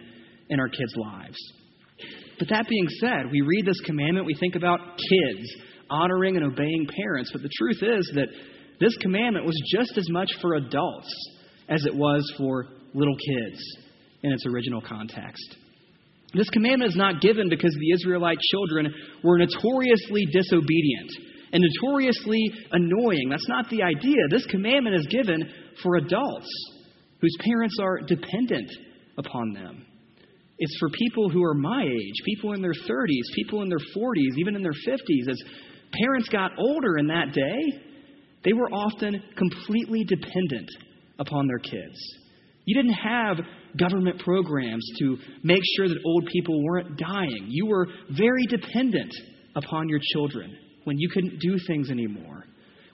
in 0.50 0.60
our 0.60 0.69
kids' 0.69 0.95
lives. 0.95 1.38
But 2.38 2.50
that 2.50 2.67
being 2.67 2.88
said, 3.00 3.32
we 3.32 3.41
read 3.41 3.65
this 3.65 3.80
commandment, 3.82 4.26
we 4.26 4.36
think 4.36 4.56
about 4.56 4.80
kids 4.98 5.56
honoring 5.89 6.36
and 6.36 6.45
obeying 6.45 6.88
parents, 6.88 7.32
but 7.32 7.41
the 7.41 7.50
truth 7.58 7.82
is 7.82 8.12
that 8.15 8.28
this 8.80 8.95
commandment 8.98 9.45
was 9.45 9.56
just 9.71 9.98
as 9.98 10.10
much 10.10 10.30
for 10.41 10.56
adults 10.56 11.13
as 11.69 11.86
it 11.86 11.95
was 11.95 12.32
for 12.38 12.65
little 12.93 13.15
kids 13.15 13.62
in 14.24 14.32
its 14.32 14.45
original 14.45 14.82
context. 14.82 15.58
This 16.34 16.50
commandment 16.50 16.91
is 16.91 16.98
not 16.98 17.21
given 17.21 17.48
because 17.50 17.74
the 17.80 17.91
Israelite 17.91 18.39
children 18.52 18.93
were 19.24 19.38
notoriously 19.38 20.26
disobedient 20.26 21.12
and 21.54 21.63
notoriously 21.63 22.52
annoying. 22.71 23.30
That's 23.30 23.48
not 23.48 23.69
the 23.69 23.84
idea. 23.84 24.17
This 24.30 24.45
commandment 24.48 24.98
is 24.98 25.08
given 25.08 25.50
for 25.82 25.95
adults 25.95 26.50
whose 27.21 27.36
parents 27.39 27.78
are 27.82 27.99
dependent 27.99 28.69
upon 29.17 29.54
them. 29.54 29.86
It's 30.58 30.78
for 30.80 30.89
people 30.89 31.30
who 31.30 31.43
are 31.43 31.54
my 31.54 31.84
age, 31.84 32.13
people 32.25 32.54
in 32.54 32.62
their 32.62 32.73
30s, 32.73 33.36
people 33.36 33.62
in 33.62 33.69
their 33.69 33.78
40s, 33.95 34.38
even 34.38 34.56
in 34.56 34.62
their 34.62 34.71
50s. 34.71 35.30
As 35.30 35.41
parents 36.01 36.30
got 36.30 36.51
older 36.58 36.97
in 36.97 37.08
that 37.08 37.34
day, 37.34 37.82
they 38.43 38.54
were 38.54 38.69
often 38.71 39.21
completely 39.36 40.06
dependent 40.06 40.69
upon 41.19 41.47
their 41.47 41.60
kids. 41.60 41.97
You 42.65 42.75
didn't 42.75 42.93
have 42.93 43.38
government 43.78 44.19
programs 44.19 44.88
to 44.99 45.17
make 45.43 45.62
sure 45.75 45.88
that 45.88 45.97
old 46.06 46.28
people 46.32 46.63
weren't 46.63 46.97
dying. 46.97 47.47
You 47.49 47.67
were 47.67 47.88
very 48.15 48.45
dependent 48.47 49.13
upon 49.56 49.89
your 49.89 49.99
children 50.13 50.56
when 50.86 50.97
you 50.97 51.10
couldn't 51.10 51.39
do 51.39 51.58
things 51.67 51.89
anymore, 51.89 52.43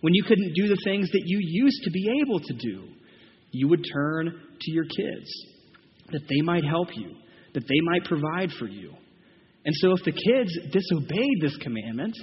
when 0.02 0.14
you 0.14 0.24
couldn't 0.24 0.54
do 0.56 0.68
the 0.68 0.82
things 0.84 1.10
that 1.12 1.24
you 1.26 1.38
used 1.42 1.84
to 1.84 1.92
be 1.92 2.22
able 2.24 2.40
to 2.40 2.54
do. 2.54 2.88
You 3.52 3.68
would 3.68 3.86
turn 3.94 4.26
to 4.28 4.72
your 4.72 4.86
kids 4.86 5.30
that 6.12 6.22
they 6.30 6.42
might 6.42 6.64
help 6.64 6.90
you, 6.96 7.16
that 7.54 7.68
they 7.68 7.80
might 7.84 8.06
provide 8.06 8.52
for 8.58 8.68
you. 8.68 8.94
And 9.66 9.76
so, 9.76 9.92
if 9.92 10.04
the 10.04 10.12
kids 10.12 10.58
disobeyed 10.72 11.42
this 11.42 11.56
commandment, 11.58 12.18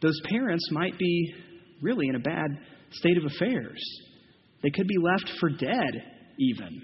those 0.00 0.18
parents 0.30 0.66
might 0.70 0.98
be 0.98 1.34
really 1.82 2.08
in 2.08 2.14
a 2.14 2.20
bad 2.20 2.46
state 2.90 3.18
of 3.18 3.24
affairs. 3.24 3.80
They 4.62 4.70
could 4.70 4.86
be 4.86 4.96
left 4.98 5.38
for 5.40 5.50
dead, 5.50 6.04
even. 6.38 6.82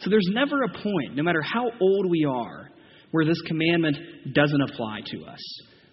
So, 0.00 0.10
there's 0.10 0.28
never 0.32 0.62
a 0.62 0.68
point, 0.68 1.16
no 1.16 1.22
matter 1.22 1.42
how 1.42 1.64
old 1.80 2.10
we 2.10 2.24
are, 2.28 2.68
where 3.10 3.24
this 3.24 3.40
commandment 3.46 3.96
doesn't 4.34 4.60
apply 4.60 5.00
to 5.06 5.24
us. 5.24 5.40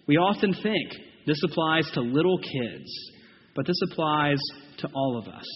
We 0.06 0.16
often 0.16 0.54
think 0.54 0.92
this 1.26 1.40
applies 1.44 1.90
to 1.94 2.00
little 2.00 2.38
kids, 2.38 3.10
but 3.54 3.66
this 3.66 3.78
applies 3.90 4.38
to 4.78 4.88
all 4.94 5.18
of 5.18 5.32
us. 5.32 5.46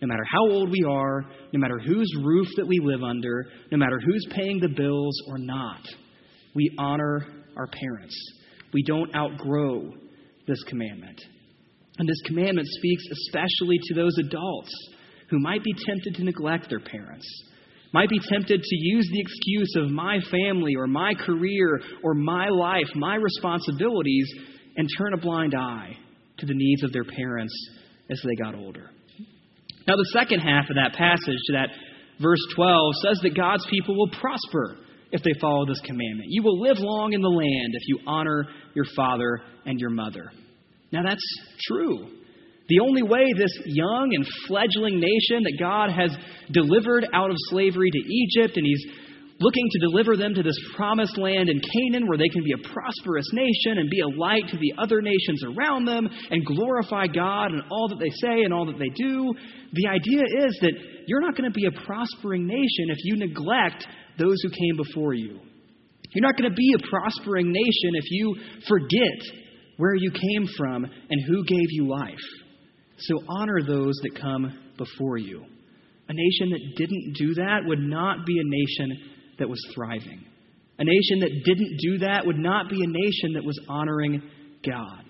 No 0.00 0.06
matter 0.06 0.24
how 0.30 0.48
old 0.48 0.70
we 0.70 0.84
are, 0.88 1.24
no 1.52 1.58
matter 1.58 1.78
whose 1.78 2.12
roof 2.22 2.48
that 2.56 2.66
we 2.66 2.78
live 2.80 3.02
under, 3.02 3.46
no 3.72 3.78
matter 3.78 3.98
who's 3.98 4.26
paying 4.30 4.60
the 4.60 4.68
bills 4.68 5.20
or 5.28 5.38
not, 5.38 5.80
we 6.54 6.70
honor 6.78 7.26
our 7.56 7.66
parents. 7.66 8.16
We 8.72 8.82
don't 8.84 9.14
outgrow 9.14 9.92
this 10.46 10.62
commandment. 10.64 11.20
And 11.98 12.08
this 12.08 12.20
commandment 12.26 12.68
speaks 12.68 13.02
especially 13.10 13.78
to 13.88 13.94
those 13.94 14.16
adults 14.18 14.70
who 15.30 15.40
might 15.40 15.64
be 15.64 15.74
tempted 15.84 16.14
to 16.14 16.24
neglect 16.24 16.68
their 16.68 16.80
parents, 16.80 17.26
might 17.92 18.08
be 18.08 18.20
tempted 18.20 18.62
to 18.62 18.76
use 18.76 19.08
the 19.10 19.20
excuse 19.20 19.74
of 19.76 19.90
my 19.90 20.20
family 20.30 20.74
or 20.76 20.86
my 20.86 21.12
career 21.14 21.80
or 22.04 22.14
my 22.14 22.48
life, 22.48 22.86
my 22.94 23.16
responsibilities, 23.16 24.32
and 24.76 24.88
turn 24.96 25.14
a 25.14 25.18
blind 25.18 25.54
eye 25.56 25.96
to 26.38 26.46
the 26.46 26.54
needs 26.54 26.84
of 26.84 26.92
their 26.92 27.04
parents 27.04 27.52
as 28.10 28.20
they 28.24 28.36
got 28.36 28.54
older. 28.54 28.90
Now, 29.88 29.96
the 29.96 30.10
second 30.12 30.40
half 30.40 30.68
of 30.68 30.76
that 30.76 30.92
passage, 30.92 31.40
that 31.52 31.70
verse 32.20 32.44
12, 32.54 32.92
says 33.02 33.20
that 33.22 33.34
God's 33.34 33.64
people 33.70 33.96
will 33.96 34.10
prosper 34.10 34.76
if 35.12 35.22
they 35.22 35.32
follow 35.40 35.64
this 35.64 35.80
commandment. 35.80 36.28
You 36.28 36.42
will 36.42 36.60
live 36.60 36.76
long 36.78 37.14
in 37.14 37.22
the 37.22 37.28
land 37.28 37.72
if 37.72 37.82
you 37.86 38.00
honor 38.06 38.46
your 38.74 38.84
father 38.94 39.40
and 39.64 39.80
your 39.80 39.88
mother. 39.88 40.30
Now, 40.92 41.02
that's 41.02 41.24
true. 41.66 42.06
The 42.68 42.80
only 42.80 43.02
way 43.02 43.32
this 43.32 43.58
young 43.64 44.10
and 44.12 44.26
fledgling 44.46 45.00
nation 45.00 45.44
that 45.44 45.56
God 45.58 45.90
has 45.90 46.14
delivered 46.52 47.06
out 47.14 47.30
of 47.30 47.36
slavery 47.48 47.90
to 47.90 47.98
Egypt, 47.98 48.58
and 48.58 48.66
He's 48.66 48.84
looking 49.40 49.68
to 49.70 49.86
deliver 49.86 50.16
them 50.16 50.34
to 50.34 50.42
this 50.42 50.58
promised 50.76 51.16
land 51.16 51.48
in 51.48 51.60
Canaan 51.60 52.08
where 52.08 52.18
they 52.18 52.28
can 52.28 52.42
be 52.42 52.52
a 52.52 52.68
prosperous 52.72 53.26
nation 53.32 53.78
and 53.78 53.90
be 53.90 54.00
a 54.00 54.18
light 54.18 54.48
to 54.48 54.58
the 54.58 54.74
other 54.82 55.00
nations 55.00 55.42
around 55.44 55.84
them 55.84 56.08
and 56.30 56.44
glorify 56.44 57.06
God 57.06 57.52
in 57.52 57.62
all 57.70 57.88
that 57.88 57.98
they 58.00 58.10
say 58.20 58.42
and 58.42 58.52
all 58.52 58.66
that 58.66 58.78
they 58.78 58.90
do. 58.96 59.32
The 59.72 59.88
idea 59.88 60.22
is 60.46 60.58
that 60.62 60.72
you're 61.06 61.20
not 61.20 61.36
going 61.36 61.50
to 61.50 61.54
be 61.54 61.66
a 61.66 61.86
prospering 61.86 62.46
nation 62.46 62.90
if 62.90 62.98
you 63.04 63.16
neglect 63.16 63.86
those 64.18 64.36
who 64.42 64.50
came 64.50 64.76
before 64.76 65.14
you. 65.14 65.38
You're 66.10 66.26
not 66.26 66.36
going 66.36 66.50
to 66.50 66.56
be 66.56 66.74
a 66.74 66.88
prospering 66.88 67.52
nation 67.52 67.94
if 67.94 68.10
you 68.10 68.36
forget 68.66 69.36
where 69.76 69.94
you 69.94 70.10
came 70.10 70.48
from 70.56 70.84
and 70.84 71.24
who 71.28 71.44
gave 71.44 71.66
you 71.70 71.86
life. 71.86 72.14
So 72.98 73.20
honor 73.28 73.60
those 73.64 73.94
that 74.02 74.20
come 74.20 74.58
before 74.76 75.18
you. 75.18 75.44
A 76.08 76.12
nation 76.12 76.50
that 76.50 76.76
didn't 76.76 77.14
do 77.18 77.34
that 77.34 77.60
would 77.66 77.78
not 77.78 78.26
be 78.26 78.40
a 78.40 78.44
nation 78.44 79.17
that 79.38 79.48
was 79.48 79.60
thriving. 79.74 80.24
A 80.78 80.84
nation 80.84 81.20
that 81.20 81.30
didn't 81.44 81.78
do 81.80 81.98
that 81.98 82.24
would 82.24 82.38
not 82.38 82.68
be 82.70 82.82
a 82.82 82.86
nation 82.86 83.32
that 83.34 83.44
was 83.44 83.58
honoring 83.68 84.22
God. 84.64 85.04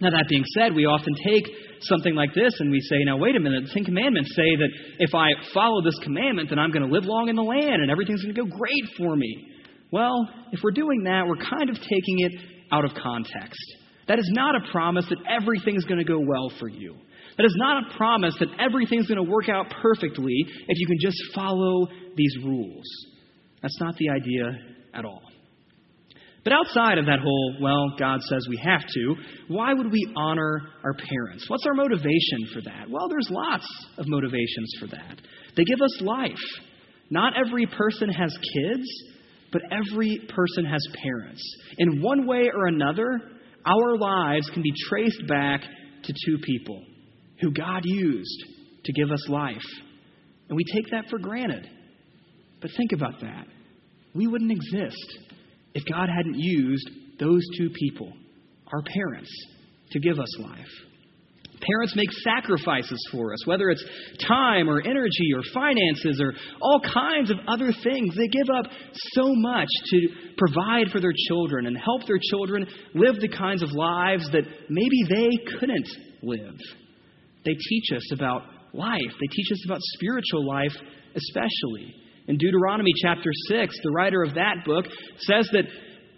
Now, 0.00 0.10
that 0.10 0.26
being 0.28 0.44
said, 0.54 0.74
we 0.74 0.86
often 0.86 1.14
take 1.24 1.46
something 1.82 2.14
like 2.14 2.34
this 2.34 2.52
and 2.58 2.70
we 2.70 2.80
say, 2.80 2.96
now, 3.04 3.16
wait 3.16 3.36
a 3.36 3.40
minute, 3.40 3.64
the 3.66 3.74
Ten 3.74 3.84
Commandments 3.84 4.34
say 4.34 4.56
that 4.56 4.68
if 4.98 5.14
I 5.14 5.28
follow 5.52 5.82
this 5.82 5.98
commandment, 6.02 6.50
then 6.50 6.58
I'm 6.58 6.72
going 6.72 6.86
to 6.86 6.92
live 6.92 7.04
long 7.04 7.28
in 7.28 7.36
the 7.36 7.42
land 7.42 7.80
and 7.80 7.90
everything's 7.90 8.22
going 8.22 8.34
to 8.34 8.42
go 8.42 8.48
great 8.48 8.84
for 8.98 9.14
me. 9.14 9.48
Well, 9.92 10.28
if 10.50 10.60
we're 10.62 10.72
doing 10.72 11.04
that, 11.04 11.26
we're 11.28 11.36
kind 11.36 11.70
of 11.70 11.76
taking 11.76 12.18
it 12.18 12.32
out 12.72 12.84
of 12.84 12.90
context. 13.00 13.60
That 14.08 14.18
is 14.18 14.28
not 14.32 14.56
a 14.56 14.72
promise 14.72 15.06
that 15.08 15.18
everything's 15.30 15.84
going 15.84 15.98
to 15.98 16.04
go 16.04 16.18
well 16.18 16.50
for 16.58 16.68
you. 16.68 16.96
That 17.36 17.46
is 17.46 17.54
not 17.56 17.84
a 17.84 17.96
promise 17.96 18.34
that 18.40 18.48
everything's 18.58 19.06
going 19.06 19.24
to 19.24 19.30
work 19.30 19.48
out 19.48 19.66
perfectly 19.80 20.34
if 20.68 20.78
you 20.78 20.86
can 20.86 20.98
just 21.00 21.16
follow 21.34 21.86
these 22.16 22.36
rules. 22.44 22.84
That's 23.64 23.80
not 23.80 23.96
the 23.96 24.10
idea 24.10 24.58
at 24.92 25.06
all. 25.06 25.22
But 26.44 26.52
outside 26.52 26.98
of 26.98 27.06
that 27.06 27.20
whole, 27.20 27.56
well, 27.62 27.96
God 27.98 28.20
says 28.20 28.46
we 28.46 28.60
have 28.62 28.82
to, 28.86 29.14
why 29.48 29.72
would 29.72 29.90
we 29.90 30.12
honor 30.14 30.60
our 30.84 30.92
parents? 30.92 31.48
What's 31.48 31.64
our 31.64 31.72
motivation 31.72 32.46
for 32.52 32.60
that? 32.60 32.90
Well, 32.90 33.08
there's 33.08 33.30
lots 33.30 33.66
of 33.96 34.06
motivations 34.06 34.70
for 34.78 34.86
that. 34.88 35.18
They 35.56 35.64
give 35.64 35.80
us 35.80 36.02
life. 36.02 36.36
Not 37.08 37.32
every 37.38 37.64
person 37.64 38.10
has 38.10 38.36
kids, 38.52 38.84
but 39.50 39.62
every 39.72 40.20
person 40.28 40.66
has 40.66 40.86
parents. 41.02 41.42
In 41.78 42.02
one 42.02 42.26
way 42.26 42.50
or 42.54 42.66
another, 42.66 43.18
our 43.64 43.96
lives 43.96 44.50
can 44.50 44.60
be 44.60 44.74
traced 44.90 45.26
back 45.26 45.62
to 46.02 46.12
two 46.26 46.36
people 46.44 46.82
who 47.40 47.50
God 47.50 47.80
used 47.84 48.44
to 48.84 48.92
give 48.92 49.10
us 49.10 49.26
life. 49.30 49.56
And 50.50 50.56
we 50.56 50.64
take 50.70 50.90
that 50.90 51.08
for 51.08 51.18
granted. 51.18 51.66
But 52.60 52.70
think 52.76 52.92
about 52.92 53.22
that. 53.22 53.46
We 54.14 54.26
wouldn't 54.26 54.52
exist 54.52 55.18
if 55.74 55.82
God 55.90 56.08
hadn't 56.08 56.36
used 56.38 56.88
those 57.18 57.42
two 57.58 57.70
people, 57.70 58.12
our 58.72 58.82
parents, 58.82 59.30
to 59.90 60.00
give 60.00 60.18
us 60.18 60.38
life. 60.38 60.66
Parents 61.60 61.94
make 61.96 62.10
sacrifices 62.12 62.98
for 63.10 63.32
us, 63.32 63.46
whether 63.46 63.70
it's 63.70 63.84
time 64.26 64.68
or 64.68 64.80
energy 64.80 65.32
or 65.34 65.42
finances 65.54 66.20
or 66.20 66.34
all 66.60 66.80
kinds 66.80 67.30
of 67.30 67.38
other 67.48 67.72
things. 67.82 68.14
They 68.14 68.28
give 68.28 68.48
up 68.54 68.66
so 69.14 69.34
much 69.34 69.68
to 69.90 70.08
provide 70.36 70.90
for 70.90 71.00
their 71.00 71.14
children 71.28 71.66
and 71.66 71.76
help 71.78 72.06
their 72.06 72.18
children 72.30 72.66
live 72.94 73.20
the 73.20 73.28
kinds 73.28 73.62
of 73.62 73.70
lives 73.72 74.28
that 74.32 74.42
maybe 74.68 75.04
they 75.08 75.58
couldn't 75.58 75.88
live. 76.22 76.58
They 77.44 77.54
teach 77.54 77.92
us 77.96 78.12
about 78.12 78.42
life, 78.72 79.00
they 79.20 79.34
teach 79.34 79.52
us 79.52 79.64
about 79.64 79.78
spiritual 79.94 80.46
life, 80.46 80.74
especially. 81.14 81.94
In 82.26 82.38
Deuteronomy 82.38 82.92
chapter 83.02 83.30
6, 83.48 83.76
the 83.82 83.90
writer 83.90 84.22
of 84.22 84.34
that 84.34 84.64
book 84.64 84.86
says 85.18 85.48
that 85.52 85.64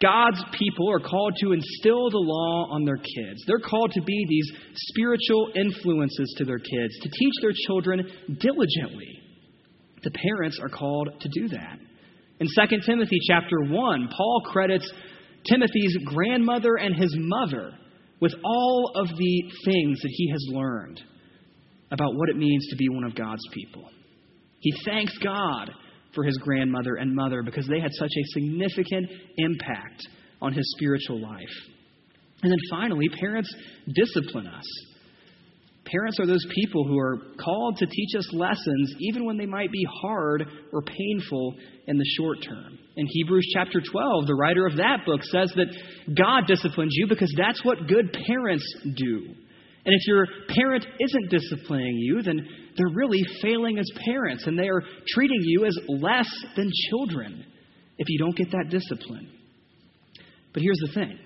God's 0.00 0.42
people 0.56 0.90
are 0.90 1.00
called 1.00 1.34
to 1.40 1.52
instill 1.52 2.10
the 2.10 2.18
law 2.18 2.68
on 2.70 2.84
their 2.84 2.98
kids. 2.98 3.42
They're 3.46 3.58
called 3.58 3.92
to 3.92 4.02
be 4.02 4.26
these 4.28 4.52
spiritual 4.74 5.50
influences 5.56 6.34
to 6.38 6.44
their 6.44 6.58
kids, 6.58 6.94
to 7.02 7.08
teach 7.08 7.32
their 7.40 7.52
children 7.66 8.06
diligently. 8.38 9.20
The 10.02 10.10
parents 10.10 10.60
are 10.62 10.68
called 10.68 11.08
to 11.20 11.28
do 11.28 11.48
that. 11.48 11.78
In 12.38 12.46
2 12.46 12.76
Timothy 12.84 13.18
chapter 13.26 13.62
1, 13.62 14.08
Paul 14.16 14.42
credits 14.52 14.88
Timothy's 15.48 15.96
grandmother 16.04 16.76
and 16.76 16.94
his 16.94 17.14
mother 17.18 17.72
with 18.20 18.34
all 18.44 18.92
of 18.94 19.08
the 19.08 19.42
things 19.64 20.00
that 20.02 20.12
he 20.12 20.30
has 20.30 20.46
learned 20.50 21.00
about 21.90 22.14
what 22.14 22.28
it 22.28 22.36
means 22.36 22.66
to 22.68 22.76
be 22.76 22.88
one 22.88 23.04
of 23.04 23.16
God's 23.16 23.42
people. 23.52 23.88
He 24.60 24.72
thanks 24.84 25.16
God 25.18 25.70
for 26.16 26.24
his 26.24 26.36
grandmother 26.38 26.96
and 26.96 27.14
mother 27.14 27.44
because 27.44 27.68
they 27.68 27.78
had 27.78 27.92
such 27.92 28.10
a 28.10 28.24
significant 28.32 29.08
impact 29.36 30.02
on 30.42 30.52
his 30.52 30.68
spiritual 30.76 31.20
life. 31.20 31.54
And 32.42 32.50
then 32.50 32.58
finally, 32.68 33.08
parents 33.20 33.54
discipline 33.94 34.48
us. 34.48 34.64
Parents 35.84 36.18
are 36.18 36.26
those 36.26 36.44
people 36.52 36.84
who 36.84 36.98
are 36.98 37.18
called 37.40 37.76
to 37.76 37.86
teach 37.86 38.16
us 38.18 38.28
lessons 38.32 38.94
even 38.98 39.24
when 39.24 39.36
they 39.36 39.46
might 39.46 39.70
be 39.70 39.86
hard 40.02 40.44
or 40.72 40.82
painful 40.82 41.54
in 41.86 41.96
the 41.96 42.04
short 42.16 42.38
term. 42.42 42.76
In 42.96 43.06
Hebrews 43.08 43.48
chapter 43.54 43.80
12, 43.80 44.26
the 44.26 44.34
writer 44.34 44.66
of 44.66 44.76
that 44.76 45.06
book 45.06 45.22
says 45.22 45.52
that 45.54 45.68
God 46.12 46.48
disciplines 46.48 46.92
you 46.92 47.06
because 47.06 47.32
that's 47.38 47.64
what 47.64 47.86
good 47.86 48.16
parents 48.26 48.64
do. 48.96 49.26
And 49.86 49.94
if 49.94 50.06
your 50.08 50.26
parent 50.48 50.84
isn't 50.98 51.30
disciplining 51.30 51.96
you, 51.98 52.22
then 52.22 52.48
they're 52.76 52.94
really 52.94 53.22
failing 53.42 53.78
as 53.78 53.86
parents 54.04 54.46
and 54.46 54.58
they 54.58 54.68
are 54.68 54.82
treating 55.08 55.40
you 55.42 55.64
as 55.64 55.76
less 55.88 56.28
than 56.56 56.70
children 56.90 57.44
if 57.98 58.08
you 58.08 58.18
don't 58.18 58.36
get 58.36 58.50
that 58.50 58.68
discipline. 58.70 59.30
But 60.52 60.62
here's 60.62 60.80
the 60.86 60.92
thing 60.94 61.18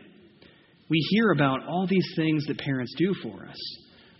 we 0.88 0.98
hear 1.10 1.30
about 1.30 1.66
all 1.66 1.86
these 1.88 2.12
things 2.16 2.46
that 2.46 2.58
parents 2.58 2.92
do 2.98 3.14
for 3.22 3.46
us, 3.46 3.58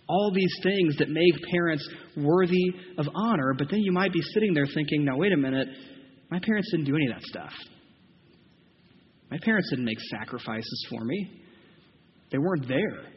all 0.07 0.31
these 0.33 0.53
things 0.63 0.97
that 0.97 1.09
make 1.09 1.33
parents 1.51 1.87
worthy 2.15 2.69
of 2.97 3.07
honor, 3.13 3.53
but 3.57 3.69
then 3.69 3.81
you 3.81 3.91
might 3.91 4.13
be 4.13 4.21
sitting 4.33 4.53
there 4.53 4.67
thinking, 4.73 5.03
now, 5.03 5.17
wait 5.17 5.33
a 5.33 5.37
minute, 5.37 5.67
my 6.29 6.39
parents 6.39 6.71
didn't 6.71 6.85
do 6.85 6.95
any 6.95 7.07
of 7.07 7.13
that 7.15 7.23
stuff. 7.23 7.51
My 9.29 9.37
parents 9.43 9.69
didn't 9.69 9.85
make 9.85 9.99
sacrifices 10.09 10.87
for 10.89 11.03
me, 11.03 11.41
they 12.31 12.37
weren't 12.37 12.67
there. 12.67 13.11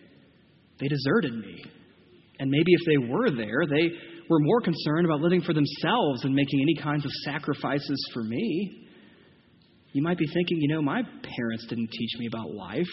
They 0.81 0.88
deserted 0.88 1.35
me. 1.35 1.64
And 2.38 2.51
maybe 2.51 2.73
if 2.73 2.81
they 2.87 3.12
were 3.12 3.31
there, 3.31 3.66
they 3.68 3.90
were 4.29 4.40
more 4.40 4.61
concerned 4.61 5.05
about 5.05 5.20
living 5.20 5.42
for 5.42 5.53
themselves 5.53 6.23
than 6.23 6.35
making 6.35 6.61
any 6.61 6.83
kinds 6.83 7.05
of 7.05 7.11
sacrifices 7.25 8.11
for 8.12 8.23
me. 8.23 8.87
You 9.92 10.03
might 10.03 10.18
be 10.18 10.27
thinking, 10.27 10.61
you 10.61 10.68
know, 10.75 10.83
my 10.83 11.03
parents 11.03 11.66
didn't 11.68 11.90
teach 11.92 12.11
me 12.18 12.27
about 12.27 12.53
life. 12.53 12.90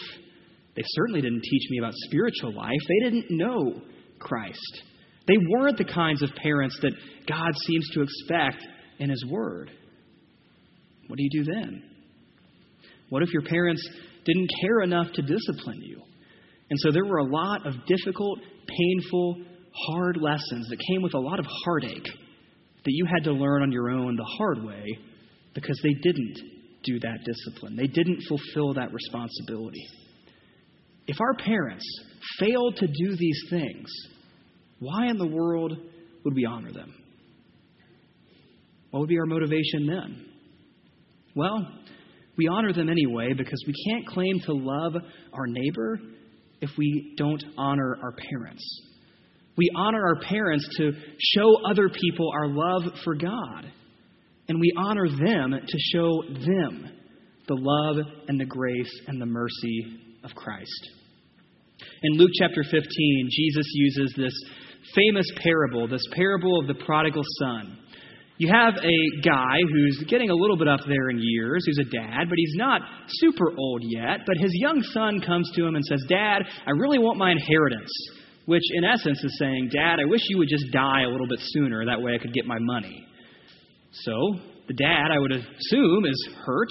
They 0.76 0.82
certainly 0.86 1.20
didn't 1.20 1.42
teach 1.42 1.70
me 1.70 1.78
about 1.78 1.92
spiritual 2.06 2.54
life. 2.54 2.80
They 2.88 3.10
didn't 3.10 3.36
know 3.36 3.82
Christ. 4.18 4.82
They 5.26 5.36
weren't 5.50 5.78
the 5.78 5.84
kinds 5.84 6.22
of 6.22 6.30
parents 6.36 6.78
that 6.82 6.92
God 7.28 7.50
seems 7.66 7.88
to 7.90 8.02
expect 8.02 8.64
in 8.98 9.10
His 9.10 9.24
Word. 9.26 9.70
What 11.08 11.16
do 11.16 11.22
you 11.22 11.44
do 11.44 11.52
then? 11.52 11.82
What 13.08 13.22
if 13.22 13.32
your 13.32 13.42
parents 13.42 13.86
didn't 14.24 14.48
care 14.60 14.80
enough 14.82 15.12
to 15.14 15.22
discipline 15.22 15.82
you? 15.82 16.00
And 16.72 16.80
so 16.80 16.90
there 16.90 17.04
were 17.04 17.18
a 17.18 17.30
lot 17.30 17.66
of 17.66 17.74
difficult, 17.84 18.38
painful, 18.66 19.42
hard 19.88 20.16
lessons 20.16 20.70
that 20.70 20.78
came 20.88 21.02
with 21.02 21.12
a 21.12 21.18
lot 21.18 21.38
of 21.38 21.44
heartache 21.64 22.06
that 22.06 22.90
you 22.90 23.04
had 23.04 23.24
to 23.24 23.32
learn 23.32 23.62
on 23.62 23.70
your 23.70 23.90
own 23.90 24.16
the 24.16 24.24
hard 24.38 24.64
way 24.64 24.98
because 25.54 25.78
they 25.82 25.92
didn't 26.02 26.38
do 26.82 26.98
that 27.00 27.18
discipline. 27.26 27.76
They 27.76 27.88
didn't 27.88 28.22
fulfill 28.26 28.72
that 28.72 28.90
responsibility. 28.90 29.86
If 31.06 31.20
our 31.20 31.34
parents 31.34 31.84
failed 32.38 32.76
to 32.76 32.86
do 32.86 33.16
these 33.18 33.42
things, 33.50 33.90
why 34.78 35.08
in 35.08 35.18
the 35.18 35.26
world 35.26 35.76
would 36.24 36.34
we 36.34 36.46
honor 36.46 36.72
them? 36.72 36.94
What 38.92 39.00
would 39.00 39.10
be 39.10 39.18
our 39.18 39.26
motivation 39.26 39.88
then? 39.88 40.24
Well, 41.36 41.68
we 42.38 42.48
honor 42.48 42.72
them 42.72 42.88
anyway 42.88 43.34
because 43.34 43.62
we 43.66 43.74
can't 43.90 44.06
claim 44.06 44.40
to 44.46 44.54
love 44.54 44.94
our 45.34 45.46
neighbor 45.46 46.00
if 46.62 46.70
we 46.78 47.14
don't 47.18 47.44
honor 47.58 47.98
our 48.02 48.12
parents. 48.30 48.64
We 49.58 49.68
honor 49.76 50.02
our 50.06 50.20
parents 50.20 50.66
to 50.78 50.92
show 51.18 51.56
other 51.70 51.90
people 51.90 52.30
our 52.32 52.48
love 52.48 52.84
for 53.04 53.14
God. 53.14 53.70
and 54.48 54.60
we 54.60 54.72
honor 54.76 55.08
them 55.08 55.52
to 55.52 55.78
show 55.92 56.22
them 56.22 56.90
the 57.48 57.54
love 57.54 58.06
and 58.28 58.40
the 58.40 58.44
grace 58.44 59.00
and 59.06 59.20
the 59.20 59.26
mercy 59.26 59.98
of 60.24 60.30
Christ. 60.34 60.90
In 62.02 62.18
Luke 62.18 62.30
chapter 62.38 62.62
15, 62.62 63.28
Jesus 63.30 63.66
uses 63.74 64.14
this 64.16 64.34
famous 64.94 65.26
parable, 65.42 65.88
this 65.88 66.06
parable 66.12 66.60
of 66.60 66.66
the 66.66 66.84
prodigal 66.84 67.22
son. 67.40 67.78
You 68.38 68.48
have 68.52 68.74
a 68.74 69.20
guy 69.22 69.58
who's 69.72 70.04
getting 70.08 70.30
a 70.30 70.34
little 70.34 70.56
bit 70.56 70.66
up 70.66 70.80
there 70.86 71.10
in 71.10 71.18
years, 71.20 71.64
who's 71.66 71.78
a 71.78 71.90
dad, 71.90 72.28
but 72.28 72.36
he's 72.36 72.54
not 72.56 72.80
super 73.08 73.52
old 73.56 73.82
yet. 73.84 74.20
But 74.26 74.36
his 74.38 74.50
young 74.54 74.82
son 74.82 75.20
comes 75.20 75.50
to 75.54 75.66
him 75.66 75.76
and 75.76 75.84
says, 75.84 76.02
Dad, 76.08 76.42
I 76.66 76.70
really 76.70 76.98
want 76.98 77.18
my 77.18 77.30
inheritance. 77.30 77.90
Which, 78.46 78.62
in 78.74 78.84
essence, 78.84 79.22
is 79.22 79.38
saying, 79.38 79.70
Dad, 79.72 79.98
I 80.00 80.04
wish 80.06 80.22
you 80.28 80.38
would 80.38 80.48
just 80.48 80.72
die 80.72 81.02
a 81.02 81.08
little 81.08 81.28
bit 81.28 81.38
sooner. 81.40 81.84
That 81.86 82.02
way 82.02 82.14
I 82.14 82.18
could 82.18 82.32
get 82.32 82.44
my 82.44 82.58
money. 82.58 83.06
So, 83.92 84.12
the 84.66 84.74
dad, 84.74 85.10
I 85.12 85.18
would 85.18 85.32
assume, 85.32 86.06
is 86.06 86.28
hurt, 86.44 86.70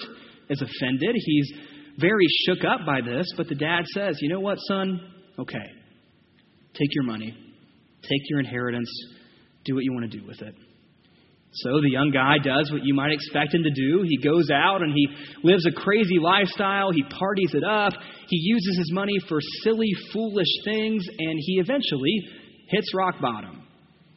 is 0.50 0.62
offended. 0.62 1.16
He's 1.16 1.54
very 1.98 2.26
shook 2.46 2.66
up 2.66 2.86
by 2.86 3.00
this, 3.02 3.26
but 3.38 3.48
the 3.48 3.56
dad 3.56 3.86
says, 3.94 4.18
You 4.20 4.30
know 4.30 4.40
what, 4.40 4.58
son? 4.68 5.00
Okay. 5.40 5.66
Take 6.74 6.90
your 6.94 7.04
money, 7.04 7.36
take 8.02 8.22
your 8.30 8.40
inheritance, 8.40 8.90
do 9.66 9.76
what 9.76 9.84
you 9.84 9.94
want 9.94 10.10
to 10.10 10.18
do 10.20 10.26
with 10.26 10.42
it. 10.42 10.56
So 11.54 11.82
the 11.82 11.92
young 11.92 12.12
guy 12.12 12.38
does 12.42 12.72
what 12.72 12.86
you 12.86 12.94
might 12.94 13.12
expect 13.12 13.54
him 13.54 13.64
to 13.64 13.72
do. 13.72 14.06
He 14.08 14.18
goes 14.18 14.50
out 14.54 14.82
and 14.82 14.94
he 14.94 15.08
lives 15.44 15.66
a 15.66 15.72
crazy 15.72 16.18
lifestyle. 16.18 16.92
He 16.92 17.04
parties 17.04 17.52
it 17.54 17.64
up. 17.64 17.92
He 18.30 18.38
uses 18.38 18.78
his 18.78 18.92
money 18.94 19.18
for 19.28 19.40
silly, 19.62 19.92
foolish 20.14 20.48
things, 20.64 21.06
and 21.08 21.38
he 21.40 21.60
eventually 21.60 22.22
hits 22.70 22.94
rock 22.96 23.16
bottom. 23.20 23.68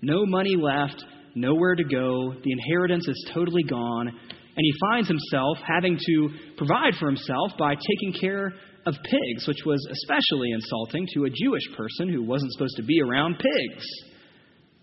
No 0.01 0.25
money 0.27 0.55
left, 0.55 1.03
nowhere 1.35 1.75
to 1.75 1.83
go. 1.83 2.35
The 2.41 2.53
inheritance 2.53 3.09
is 3.09 3.31
totally 3.35 3.65
gone, 3.65 4.07
and 4.07 4.17
he 4.57 4.73
finds 4.81 5.09
himself 5.09 5.59
having 5.67 5.99
to 5.99 6.29
provide 6.57 6.95
for 7.01 7.09
himself 7.09 7.53
by 7.59 7.75
taking 7.75 8.21
care 8.21 8.53
of 8.87 8.95
pigs, 9.03 9.49
which 9.49 9.65
was 9.67 9.85
especially 9.91 10.53
insulting 10.53 11.07
to 11.15 11.25
a 11.25 11.31
Jewish 11.31 11.65
person 11.77 12.13
who 12.13 12.23
wasn't 12.23 12.53
supposed 12.53 12.77
to 12.77 12.85
be 12.85 13.01
around 13.01 13.39
pigs. 13.39 13.87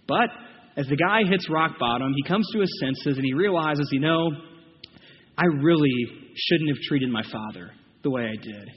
But 0.07 0.29
as 0.77 0.87
the 0.87 0.95
guy 0.95 1.21
hits 1.29 1.49
rock 1.49 1.77
bottom, 1.79 2.13
he 2.15 2.27
comes 2.27 2.47
to 2.53 2.59
his 2.59 2.79
senses 2.79 3.17
and 3.17 3.25
he 3.25 3.33
realizes, 3.33 3.89
you 3.91 3.99
know, 3.99 4.31
I 5.37 5.45
really 5.61 5.93
shouldn't 6.35 6.69
have 6.69 6.81
treated 6.87 7.09
my 7.09 7.23
father 7.31 7.71
the 8.03 8.09
way 8.09 8.23
I 8.23 8.35
did. 8.41 8.69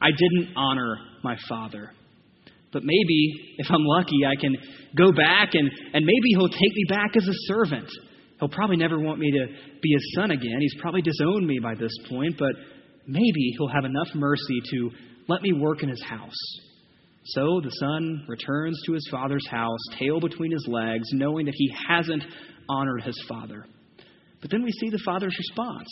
I 0.00 0.10
didn't 0.10 0.56
honor 0.56 0.96
my 1.22 1.36
father. 1.48 1.92
But 2.72 2.82
maybe, 2.84 3.54
if 3.58 3.66
I'm 3.70 3.84
lucky, 3.84 4.26
I 4.26 4.40
can 4.40 4.56
go 4.96 5.12
back 5.12 5.54
and, 5.54 5.70
and 5.94 6.04
maybe 6.04 6.30
he'll 6.30 6.48
take 6.48 6.74
me 6.74 6.84
back 6.88 7.16
as 7.16 7.26
a 7.26 7.32
servant. 7.46 7.88
He'll 8.38 8.48
probably 8.48 8.76
never 8.76 9.00
want 9.00 9.18
me 9.18 9.30
to 9.32 9.46
be 9.82 9.92
his 9.92 10.14
son 10.14 10.30
again. 10.30 10.58
He's 10.60 10.76
probably 10.80 11.02
disowned 11.02 11.46
me 11.46 11.58
by 11.60 11.74
this 11.74 11.92
point, 12.08 12.36
but 12.38 12.52
maybe 13.06 13.54
he'll 13.56 13.68
have 13.68 13.84
enough 13.84 14.08
mercy 14.14 14.60
to 14.70 14.90
let 15.28 15.42
me 15.42 15.52
work 15.52 15.82
in 15.82 15.88
his 15.88 16.02
house. 16.02 16.36
So 17.34 17.60
the 17.62 17.70
son 17.70 18.24
returns 18.26 18.80
to 18.86 18.92
his 18.92 19.06
father's 19.10 19.46
house, 19.48 19.80
tail 19.98 20.20
between 20.20 20.50
his 20.50 20.66
legs, 20.66 21.08
knowing 21.12 21.46
that 21.46 21.54
he 21.54 21.70
hasn't 21.88 22.24
honored 22.68 23.02
his 23.02 23.22
father. 23.28 23.66
But 24.40 24.50
then 24.50 24.62
we 24.62 24.72
see 24.72 24.88
the 24.88 25.02
father's 25.04 25.36
response. 25.36 25.88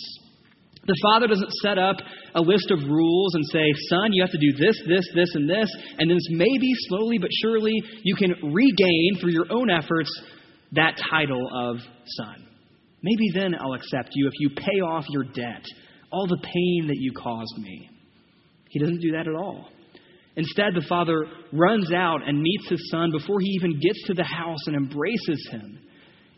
The 0.87 0.99
father 1.03 1.27
doesn't 1.27 1.53
set 1.62 1.79
up 1.79 1.96
a 2.35 2.40
list 2.40 2.70
of 2.70 2.79
rules 2.79 3.35
and 3.35 3.44
say, 3.46 3.64
Son, 3.88 4.12
you 4.12 4.22
have 4.22 4.31
to 4.31 4.38
do 4.38 4.53
this, 4.53 4.81
this, 4.88 5.05
this, 5.14 5.35
and 5.35 5.51
this, 5.51 5.68
and 5.99 6.09
then 6.09 6.18
maybe 6.31 6.72
slowly 6.88 7.18
but 7.18 7.31
surely 7.42 7.75
you 8.03 8.14
can 8.14 8.31
regain 8.53 9.18
through 9.20 9.33
your 9.33 9.51
own 9.51 9.68
efforts 9.68 10.11
that 10.72 10.99
title 11.11 11.49
of 11.53 11.79
son. 12.07 12.46
Maybe 13.03 13.31
then 13.35 13.55
I'll 13.61 13.75
accept 13.75 14.11
you 14.14 14.29
if 14.29 14.35
you 14.38 14.51
pay 14.51 14.81
off 14.81 15.05
your 15.09 15.25
debt, 15.25 15.64
all 16.11 16.27
the 16.29 16.40
pain 16.42 16.87
that 16.87 16.96
you 16.99 17.12
caused 17.12 17.59
me. 17.59 17.90
He 18.70 18.79
doesn't 18.79 19.01
do 19.01 19.12
that 19.12 19.27
at 19.29 19.35
all. 19.35 19.68
Instead, 20.37 20.75
the 20.75 20.87
father 20.88 21.27
runs 21.53 21.92
out 21.92 22.27
and 22.27 22.40
meets 22.40 22.68
his 22.68 22.90
son 22.90 23.11
before 23.11 23.40
he 23.40 23.49
even 23.51 23.81
gets 23.81 24.03
to 24.07 24.14
the 24.14 24.25
house 24.25 24.66
and 24.66 24.77
embraces 24.77 25.49
him. 25.51 25.79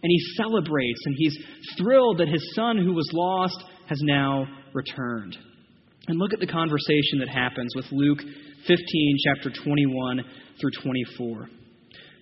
And 0.02 0.10
he 0.10 0.34
celebrates 0.36 1.00
and 1.04 1.14
he's 1.18 1.36
thrilled 1.76 2.18
that 2.18 2.28
his 2.28 2.54
son 2.54 2.78
who 2.78 2.94
was 2.94 3.10
lost 3.12 3.64
has 3.88 3.98
now 4.02 4.46
returned. 4.72 5.36
And 6.06 6.18
look 6.18 6.32
at 6.32 6.40
the 6.40 6.46
conversation 6.46 7.18
that 7.18 7.28
happens 7.28 7.74
with 7.74 7.86
Luke 7.90 8.20
15, 8.66 9.16
chapter 9.24 9.50
21 9.64 10.24
through 10.60 10.70
24. 10.82 11.48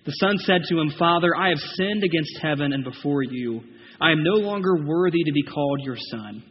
The 0.05 0.11
son 0.13 0.37
said 0.39 0.61
to 0.69 0.79
him, 0.79 0.91
Father, 0.97 1.35
I 1.37 1.49
have 1.49 1.59
sinned 1.75 2.03
against 2.03 2.39
heaven 2.41 2.73
and 2.73 2.83
before 2.83 3.23
you. 3.23 3.61
I 4.01 4.11
am 4.11 4.23
no 4.23 4.35
longer 4.35 4.85
worthy 4.85 5.23
to 5.23 5.31
be 5.31 5.43
called 5.43 5.81
your 5.83 5.97
son. 6.11 6.43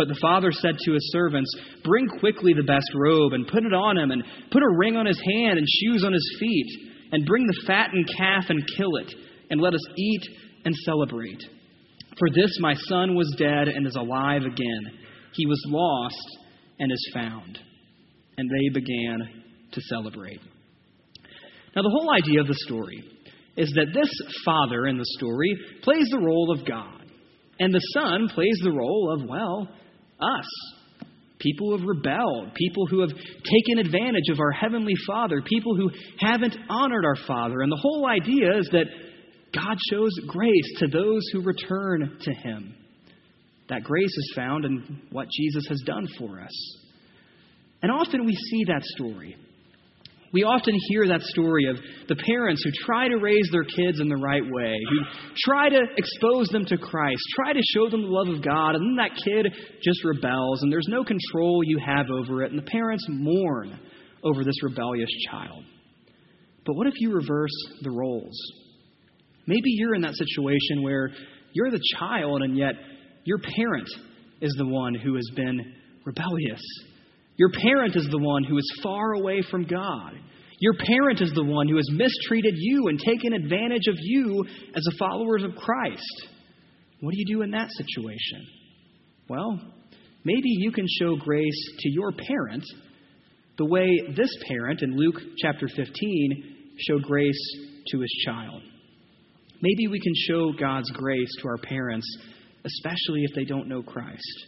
But 0.00 0.08
the 0.08 0.18
father 0.18 0.50
said 0.50 0.78
to 0.78 0.92
his 0.94 1.12
servants, 1.12 1.54
Bring 1.84 2.08
quickly 2.08 2.54
the 2.54 2.62
best 2.62 2.90
robe 2.94 3.34
and 3.34 3.46
put 3.46 3.66
it 3.66 3.74
on 3.74 3.98
him, 3.98 4.10
and 4.12 4.24
put 4.50 4.62
a 4.62 4.76
ring 4.78 4.96
on 4.96 5.04
his 5.04 5.20
hand 5.20 5.58
and 5.58 5.66
shoes 5.68 6.04
on 6.06 6.14
his 6.14 6.36
feet, 6.40 6.88
and 7.12 7.26
bring 7.26 7.46
the 7.46 7.62
fattened 7.66 8.08
calf 8.16 8.44
and 8.48 8.66
kill 8.78 8.96
it, 8.96 9.12
and 9.50 9.60
let 9.60 9.74
us 9.74 9.84
eat 9.98 10.22
and 10.64 10.74
celebrate. 10.86 11.42
For 12.18 12.30
this 12.34 12.56
my 12.60 12.72
son 12.88 13.14
was 13.14 13.34
dead 13.36 13.68
and 13.68 13.86
is 13.86 13.94
alive 13.94 14.44
again. 14.44 14.98
He 15.34 15.44
was 15.44 15.62
lost 15.68 16.38
and 16.78 16.90
is 16.90 17.10
found. 17.12 17.58
And 18.38 18.48
they 18.48 18.80
began 18.80 19.18
to 19.72 19.80
celebrate. 19.82 20.40
Now, 21.76 21.82
the 21.82 21.90
whole 21.90 22.10
idea 22.10 22.40
of 22.40 22.46
the 22.46 22.56
story 22.60 23.04
is 23.58 23.70
that 23.74 23.92
this 23.92 24.10
father 24.46 24.86
in 24.86 24.96
the 24.96 25.04
story 25.18 25.54
plays 25.82 26.08
the 26.10 26.24
role 26.24 26.56
of 26.58 26.66
God, 26.66 27.04
and 27.58 27.74
the 27.74 27.86
son 27.92 28.30
plays 28.34 28.58
the 28.62 28.72
role 28.72 29.14
of, 29.14 29.28
well, 29.28 29.68
us. 30.20 30.46
People 31.38 31.70
who 31.70 31.78
have 31.78 31.88
rebelled, 31.88 32.54
people 32.54 32.86
who 32.86 33.00
have 33.00 33.10
taken 33.10 33.78
advantage 33.78 34.28
of 34.30 34.40
our 34.40 34.50
Heavenly 34.50 34.94
Father, 35.06 35.40
people 35.42 35.74
who 35.74 35.90
haven't 36.18 36.56
honored 36.68 37.04
our 37.04 37.16
Father. 37.26 37.62
And 37.62 37.72
the 37.72 37.80
whole 37.80 38.06
idea 38.06 38.58
is 38.58 38.68
that 38.72 38.86
God 39.54 39.76
shows 39.90 40.12
grace 40.26 40.78
to 40.78 40.86
those 40.86 41.22
who 41.32 41.40
return 41.40 42.18
to 42.20 42.32
Him. 42.34 42.74
That 43.68 43.84
grace 43.84 44.04
is 44.04 44.32
found 44.36 44.64
in 44.64 45.02
what 45.10 45.28
Jesus 45.34 45.66
has 45.68 45.80
done 45.86 46.06
for 46.18 46.40
us. 46.40 46.76
And 47.82 47.90
often 47.90 48.26
we 48.26 48.34
see 48.34 48.64
that 48.64 48.82
story. 48.84 49.36
We 50.32 50.44
often 50.44 50.74
hear 50.88 51.08
that 51.08 51.22
story 51.22 51.66
of 51.66 51.76
the 52.06 52.14
parents 52.14 52.62
who 52.62 52.70
try 52.86 53.08
to 53.08 53.16
raise 53.16 53.48
their 53.50 53.64
kids 53.64 53.98
in 53.98 54.08
the 54.08 54.16
right 54.16 54.44
way, 54.44 54.76
who 54.88 54.98
try 55.44 55.68
to 55.68 55.82
expose 55.96 56.48
them 56.48 56.64
to 56.66 56.78
Christ, 56.78 57.20
try 57.34 57.52
to 57.52 57.60
show 57.74 57.90
them 57.90 58.02
the 58.02 58.08
love 58.08 58.28
of 58.28 58.44
God, 58.44 58.76
and 58.76 58.84
then 58.86 58.96
that 58.96 59.18
kid 59.24 59.52
just 59.82 60.04
rebels, 60.04 60.62
and 60.62 60.72
there's 60.72 60.86
no 60.88 61.02
control 61.02 61.62
you 61.64 61.78
have 61.84 62.06
over 62.10 62.44
it, 62.44 62.52
and 62.52 62.58
the 62.58 62.70
parents 62.70 63.04
mourn 63.08 63.76
over 64.22 64.44
this 64.44 64.62
rebellious 64.62 65.10
child. 65.28 65.64
But 66.64 66.76
what 66.76 66.86
if 66.86 66.94
you 66.98 67.12
reverse 67.12 67.50
the 67.82 67.90
roles? 67.90 68.38
Maybe 69.48 69.70
you're 69.70 69.96
in 69.96 70.02
that 70.02 70.14
situation 70.14 70.84
where 70.84 71.10
you're 71.54 71.72
the 71.72 71.82
child, 71.98 72.42
and 72.42 72.56
yet 72.56 72.74
your 73.24 73.38
parent 73.38 73.88
is 74.40 74.54
the 74.56 74.66
one 74.66 74.94
who 74.94 75.16
has 75.16 75.28
been 75.34 75.74
rebellious 76.04 76.62
your 77.40 77.48
parent 77.48 77.96
is 77.96 78.06
the 78.10 78.18
one 78.18 78.44
who 78.44 78.58
is 78.58 78.80
far 78.82 79.14
away 79.14 79.40
from 79.50 79.64
God. 79.64 80.12
Your 80.58 80.74
parent 80.74 81.22
is 81.22 81.32
the 81.34 81.42
one 81.42 81.68
who 81.68 81.76
has 81.76 81.88
mistreated 81.90 82.52
you 82.54 82.88
and 82.88 82.98
taken 82.98 83.32
advantage 83.32 83.86
of 83.88 83.94
you 83.98 84.44
as 84.76 84.82
a 84.86 84.98
follower 84.98 85.36
of 85.36 85.56
Christ. 85.56 86.26
What 87.00 87.12
do 87.12 87.16
you 87.18 87.36
do 87.36 87.40
in 87.40 87.52
that 87.52 87.70
situation? 87.70 88.46
Well, 89.30 89.58
maybe 90.22 90.50
you 90.50 90.70
can 90.70 90.84
show 91.00 91.16
grace 91.16 91.72
to 91.78 91.88
your 91.88 92.12
parent 92.12 92.64
the 93.56 93.64
way 93.64 93.88
this 94.14 94.36
parent 94.46 94.82
in 94.82 94.94
Luke 94.94 95.22
chapter 95.38 95.66
15 95.66 96.74
showed 96.76 97.04
grace 97.04 97.56
to 97.86 98.00
his 98.00 98.22
child. 98.26 98.60
Maybe 99.62 99.86
we 99.86 99.98
can 99.98 100.12
show 100.28 100.52
God's 100.60 100.90
grace 100.90 101.30
to 101.40 101.48
our 101.48 101.56
parents, 101.56 102.06
especially 102.66 103.24
if 103.24 103.34
they 103.34 103.44
don't 103.44 103.66
know 103.66 103.82
Christ. 103.82 104.46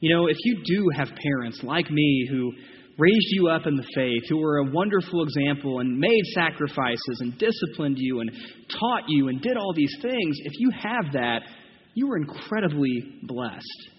You 0.00 0.14
know, 0.14 0.26
if 0.28 0.36
you 0.44 0.62
do 0.64 0.88
have 0.96 1.08
parents 1.08 1.60
like 1.62 1.90
me 1.90 2.26
who 2.30 2.52
raised 2.98 3.28
you 3.32 3.48
up 3.48 3.66
in 3.66 3.76
the 3.76 3.86
faith, 3.94 4.22
who 4.28 4.38
were 4.38 4.58
a 4.58 4.70
wonderful 4.70 5.22
example 5.22 5.80
and 5.80 5.98
made 5.98 6.24
sacrifices 6.34 7.20
and 7.20 7.38
disciplined 7.38 7.96
you 7.98 8.20
and 8.20 8.30
taught 8.78 9.04
you 9.08 9.28
and 9.28 9.42
did 9.42 9.56
all 9.56 9.74
these 9.74 9.94
things, 10.00 10.38
if 10.44 10.52
you 10.58 10.70
have 10.70 11.12
that, 11.12 11.40
you 11.94 12.10
are 12.10 12.16
incredibly 12.16 13.20
blessed. 13.24 13.90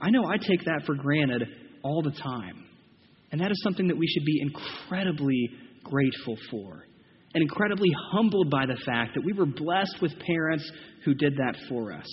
I 0.00 0.10
know 0.10 0.24
I 0.26 0.38
take 0.38 0.64
that 0.64 0.82
for 0.86 0.94
granted 0.94 1.44
all 1.82 2.02
the 2.02 2.12
time. 2.12 2.64
And 3.30 3.40
that 3.40 3.50
is 3.50 3.60
something 3.62 3.88
that 3.88 3.98
we 3.98 4.06
should 4.06 4.24
be 4.24 4.40
incredibly 4.40 5.50
grateful 5.84 6.36
for 6.50 6.84
and 7.34 7.42
incredibly 7.42 7.90
humbled 8.12 8.50
by 8.50 8.66
the 8.66 8.80
fact 8.84 9.14
that 9.14 9.24
we 9.24 9.34
were 9.34 9.46
blessed 9.46 10.00
with 10.00 10.18
parents 10.18 10.68
who 11.04 11.14
did 11.14 11.34
that 11.36 11.56
for 11.68 11.92
us. 11.92 12.06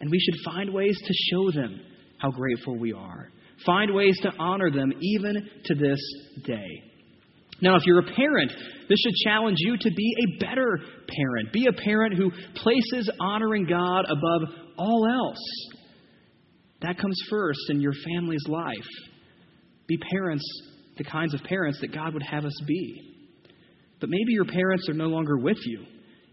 And 0.00 0.10
we 0.10 0.20
should 0.20 0.52
find 0.54 0.72
ways 0.72 0.96
to 1.04 1.14
show 1.30 1.50
them 1.50 1.80
how 2.18 2.30
grateful 2.30 2.78
we 2.78 2.92
are. 2.92 3.28
Find 3.64 3.94
ways 3.94 4.18
to 4.22 4.30
honor 4.38 4.70
them 4.70 4.92
even 5.00 5.34
to 5.64 5.74
this 5.74 6.00
day. 6.44 6.82
Now, 7.62 7.76
if 7.76 7.82
you're 7.86 8.00
a 8.00 8.14
parent, 8.14 8.52
this 8.88 8.98
should 9.00 9.14
challenge 9.24 9.56
you 9.60 9.76
to 9.78 9.90
be 9.90 10.14
a 10.18 10.44
better 10.44 10.78
parent. 11.08 11.52
Be 11.52 11.66
a 11.66 11.72
parent 11.72 12.14
who 12.14 12.30
places 12.54 13.10
honoring 13.18 13.66
God 13.66 14.04
above 14.04 14.54
all 14.76 15.06
else. 15.08 15.74
That 16.82 16.98
comes 16.98 17.18
first 17.30 17.60
in 17.70 17.80
your 17.80 17.94
family's 18.04 18.44
life. 18.46 18.74
Be 19.86 19.98
parents, 20.12 20.44
the 20.98 21.04
kinds 21.04 21.32
of 21.32 21.40
parents 21.44 21.78
that 21.80 21.94
God 21.94 22.12
would 22.12 22.22
have 22.22 22.44
us 22.44 22.60
be. 22.66 23.14
But 24.00 24.10
maybe 24.10 24.32
your 24.32 24.44
parents 24.44 24.88
are 24.90 24.94
no 24.94 25.06
longer 25.06 25.38
with 25.38 25.58
you, 25.64 25.78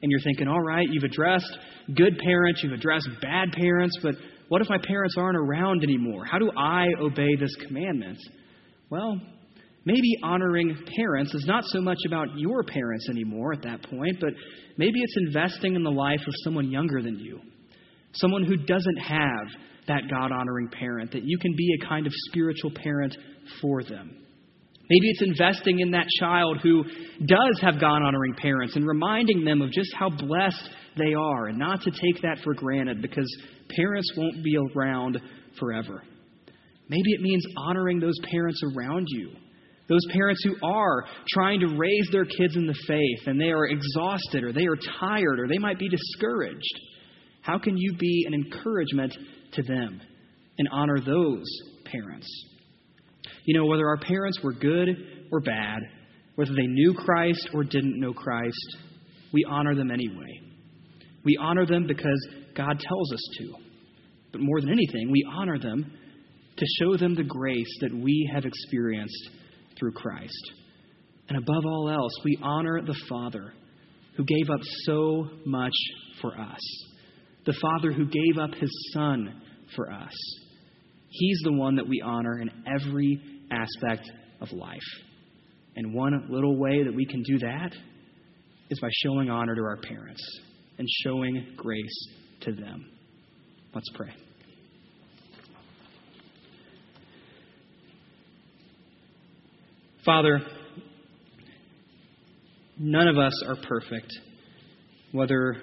and 0.01 0.11
you're 0.11 0.19
thinking, 0.19 0.49
all 0.49 0.59
right, 0.59 0.87
you've 0.91 1.03
addressed 1.03 1.57
good 1.95 2.17
parents, 2.17 2.61
you've 2.61 2.73
addressed 2.73 3.07
bad 3.21 3.53
parents, 3.53 3.97
but 4.03 4.15
what 4.53 4.61
if 4.61 4.69
my 4.69 4.77
parents 4.77 5.15
aren't 5.17 5.35
around 5.35 5.81
anymore? 5.81 6.25
How 6.25 6.37
do 6.37 6.51
I 6.55 6.85
obey 7.01 7.35
this 7.39 7.55
commandment? 7.65 8.19
Well, 8.91 9.19
maybe 9.83 10.15
honoring 10.21 10.77
parents 10.95 11.33
is 11.33 11.45
not 11.47 11.63
so 11.65 11.81
much 11.81 11.97
about 12.05 12.37
your 12.37 12.61
parents 12.61 13.07
anymore 13.09 13.53
at 13.53 13.63
that 13.63 13.81
point, 13.89 14.17
but 14.21 14.29
maybe 14.77 15.01
it's 15.01 15.15
investing 15.25 15.73
in 15.73 15.81
the 15.81 15.89
life 15.89 16.19
of 16.19 16.33
someone 16.43 16.69
younger 16.69 17.01
than 17.01 17.17
you, 17.17 17.39
someone 18.11 18.43
who 18.43 18.55
doesn't 18.55 18.97
have 18.97 19.47
that 19.87 20.03
God 20.07 20.31
honoring 20.31 20.69
parent, 20.69 21.13
that 21.13 21.23
you 21.23 21.39
can 21.39 21.55
be 21.57 21.75
a 21.81 21.87
kind 21.87 22.05
of 22.05 22.13
spiritual 22.29 22.69
parent 22.75 23.17
for 23.59 23.81
them. 23.81 24.22
Maybe 24.89 25.09
it's 25.09 25.21
investing 25.21 25.79
in 25.79 25.91
that 25.91 26.07
child 26.19 26.59
who 26.61 26.83
does 27.25 27.59
have 27.61 27.79
God 27.79 28.01
honoring 28.01 28.35
parents 28.35 28.75
and 28.75 28.85
reminding 28.85 29.45
them 29.45 29.61
of 29.61 29.71
just 29.71 29.93
how 29.97 30.09
blessed 30.09 30.69
they 30.97 31.13
are 31.13 31.47
and 31.47 31.57
not 31.57 31.81
to 31.81 31.91
take 31.91 32.21
that 32.21 32.39
for 32.43 32.53
granted 32.53 33.01
because 33.01 33.25
parents 33.69 34.11
won't 34.17 34.43
be 34.43 34.57
around 34.75 35.19
forever. 35.59 36.03
Maybe 36.89 37.11
it 37.11 37.21
means 37.21 37.45
honoring 37.57 37.99
those 37.99 38.19
parents 38.29 38.61
around 38.75 39.07
you, 39.09 39.31
those 39.87 40.05
parents 40.11 40.43
who 40.43 40.55
are 40.67 41.05
trying 41.29 41.61
to 41.61 41.77
raise 41.77 42.09
their 42.11 42.25
kids 42.25 42.55
in 42.55 42.67
the 42.67 42.77
faith 42.85 43.27
and 43.27 43.39
they 43.39 43.51
are 43.51 43.67
exhausted 43.67 44.43
or 44.43 44.51
they 44.51 44.65
are 44.65 44.77
tired 44.99 45.39
or 45.39 45.47
they 45.47 45.57
might 45.57 45.79
be 45.79 45.87
discouraged. 45.87 46.79
How 47.41 47.57
can 47.57 47.77
you 47.77 47.95
be 47.97 48.25
an 48.27 48.33
encouragement 48.33 49.15
to 49.53 49.63
them 49.63 50.01
and 50.57 50.67
honor 50.71 50.99
those 50.99 51.45
parents? 51.85 52.27
You 53.45 53.57
know, 53.57 53.65
whether 53.65 53.87
our 53.87 53.97
parents 53.97 54.39
were 54.43 54.53
good 54.53 54.89
or 55.31 55.39
bad, 55.41 55.79
whether 56.35 56.53
they 56.53 56.67
knew 56.67 56.93
Christ 56.93 57.49
or 57.53 57.63
didn't 57.63 57.99
know 57.99 58.13
Christ, 58.13 58.77
we 59.33 59.45
honor 59.49 59.75
them 59.75 59.91
anyway. 59.91 60.41
We 61.25 61.37
honor 61.39 61.65
them 61.65 61.87
because 61.87 62.27
God 62.55 62.79
tells 62.79 63.13
us 63.13 63.29
to. 63.39 63.53
But 64.31 64.41
more 64.41 64.61
than 64.61 64.71
anything, 64.71 65.11
we 65.11 65.25
honor 65.37 65.59
them 65.59 65.91
to 66.57 66.65
show 66.79 66.97
them 66.97 67.15
the 67.15 67.23
grace 67.23 67.77
that 67.81 67.93
we 67.93 68.29
have 68.33 68.45
experienced 68.45 69.29
through 69.77 69.93
Christ. 69.93 70.51
And 71.29 71.37
above 71.37 71.65
all 71.65 71.89
else, 71.89 72.13
we 72.23 72.37
honor 72.41 72.81
the 72.81 72.99
Father 73.09 73.53
who 74.15 74.25
gave 74.25 74.49
up 74.49 74.59
so 74.85 75.29
much 75.45 75.73
for 76.21 76.39
us, 76.39 76.59
the 77.45 77.57
Father 77.59 77.91
who 77.91 78.05
gave 78.05 78.37
up 78.39 78.53
his 78.53 78.91
Son 78.93 79.41
for 79.75 79.91
us. 79.91 80.13
He's 81.09 81.39
the 81.43 81.53
one 81.53 81.75
that 81.75 81.87
we 81.87 82.01
honor 82.03 82.39
in 82.39 82.49
every 82.67 83.19
aspect 83.53 84.09
of 84.41 84.51
life. 84.51 84.79
And 85.75 85.93
one 85.93 86.27
little 86.29 86.57
way 86.57 86.83
that 86.83 86.93
we 86.93 87.05
can 87.05 87.23
do 87.23 87.39
that 87.39 87.71
is 88.69 88.79
by 88.79 88.89
showing 89.03 89.29
honor 89.29 89.55
to 89.55 89.61
our 89.61 89.77
parents 89.77 90.21
and 90.77 90.87
showing 91.03 91.53
grace 91.55 92.07
to 92.41 92.51
them. 92.51 92.85
Let's 93.73 93.89
pray. 93.95 94.11
Father, 100.05 100.41
none 102.77 103.07
of 103.07 103.17
us 103.17 103.43
are 103.47 103.55
perfect, 103.67 104.11
whether 105.11 105.55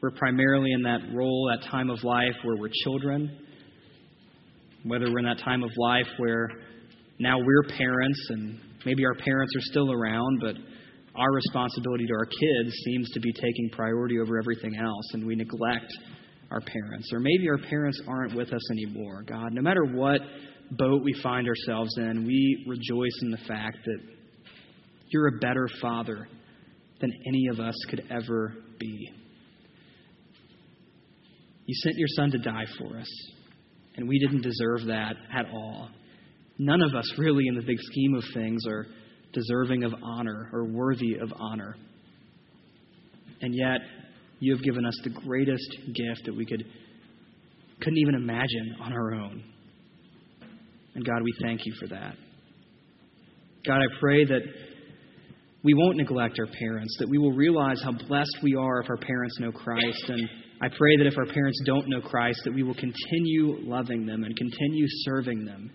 we're 0.00 0.12
primarily 0.12 0.72
in 0.72 0.82
that 0.82 1.00
role, 1.12 1.50
that 1.52 1.68
time 1.68 1.90
of 1.90 2.02
life 2.04 2.34
where 2.44 2.56
we're 2.56 2.70
children 2.84 3.47
whether 4.84 5.10
we're 5.10 5.18
in 5.18 5.24
that 5.24 5.42
time 5.44 5.62
of 5.62 5.70
life 5.76 6.06
where 6.18 6.48
now 7.18 7.38
we're 7.38 7.64
parents 7.76 8.26
and 8.30 8.60
maybe 8.84 9.04
our 9.04 9.14
parents 9.14 9.52
are 9.56 9.62
still 9.62 9.92
around, 9.92 10.40
but 10.40 10.54
our 11.16 11.32
responsibility 11.32 12.06
to 12.06 12.12
our 12.12 12.26
kids 12.26 12.74
seems 12.84 13.10
to 13.10 13.20
be 13.20 13.32
taking 13.32 13.70
priority 13.72 14.18
over 14.20 14.38
everything 14.38 14.76
else, 14.76 15.04
and 15.14 15.26
we 15.26 15.34
neglect 15.34 15.92
our 16.50 16.60
parents. 16.60 17.10
Or 17.12 17.18
maybe 17.18 17.48
our 17.48 17.58
parents 17.58 18.00
aren't 18.06 18.36
with 18.36 18.52
us 18.52 18.70
anymore. 18.70 19.24
God, 19.24 19.52
no 19.52 19.62
matter 19.62 19.84
what 19.84 20.20
boat 20.70 21.02
we 21.02 21.12
find 21.22 21.48
ourselves 21.48 21.90
in, 21.96 22.24
we 22.24 22.64
rejoice 22.68 23.18
in 23.22 23.30
the 23.30 23.38
fact 23.48 23.78
that 23.84 23.98
you're 25.08 25.28
a 25.28 25.38
better 25.40 25.68
father 25.80 26.28
than 27.00 27.12
any 27.26 27.48
of 27.48 27.58
us 27.58 27.74
could 27.90 28.04
ever 28.10 28.54
be. 28.78 29.10
You 31.66 31.74
sent 31.82 31.96
your 31.96 32.08
son 32.16 32.30
to 32.30 32.38
die 32.38 32.66
for 32.78 32.98
us 32.98 33.08
and 33.98 34.08
we 34.08 34.18
didn't 34.20 34.42
deserve 34.42 34.86
that 34.86 35.16
at 35.36 35.46
all. 35.52 35.90
None 36.56 36.80
of 36.80 36.94
us, 36.94 37.12
really, 37.18 37.46
in 37.48 37.56
the 37.56 37.62
big 37.62 37.78
scheme 37.80 38.14
of 38.14 38.22
things, 38.32 38.64
are 38.66 38.86
deserving 39.32 39.82
of 39.82 39.92
honor 40.02 40.48
or 40.52 40.64
worthy 40.64 41.16
of 41.20 41.32
honor. 41.38 41.76
And 43.40 43.54
yet, 43.54 43.80
you 44.38 44.54
have 44.54 44.62
given 44.62 44.86
us 44.86 44.94
the 45.02 45.10
greatest 45.10 45.68
gift 45.86 46.26
that 46.26 46.34
we 46.34 46.46
could 46.46 46.64
couldn't 47.80 47.98
even 47.98 48.14
imagine 48.14 48.76
on 48.80 48.92
our 48.92 49.14
own. 49.14 49.44
And 50.94 51.04
God, 51.04 51.22
we 51.22 51.32
thank 51.42 51.60
you 51.64 51.74
for 51.80 51.88
that. 51.88 52.14
God, 53.66 53.76
I 53.76 54.00
pray 54.00 54.24
that 54.24 54.40
we 55.62 55.74
won't 55.74 55.96
neglect 55.96 56.38
our 56.38 56.46
parents, 56.58 56.96
that 56.98 57.08
we 57.08 57.18
will 57.18 57.32
realize 57.32 57.80
how 57.82 57.92
blessed 57.92 58.38
we 58.42 58.54
are 58.54 58.80
if 58.80 58.90
our 58.90 58.96
parents 58.96 59.38
know 59.40 59.52
Christ 59.52 60.04
and 60.08 60.28
I 60.60 60.68
pray 60.68 60.96
that 60.96 61.06
if 61.06 61.16
our 61.16 61.26
parents 61.26 61.60
don't 61.64 61.88
know 61.88 62.00
Christ, 62.00 62.40
that 62.44 62.54
we 62.54 62.64
will 62.64 62.74
continue 62.74 63.58
loving 63.62 64.06
them 64.06 64.24
and 64.24 64.36
continue 64.36 64.86
serving 65.04 65.44
them 65.44 65.70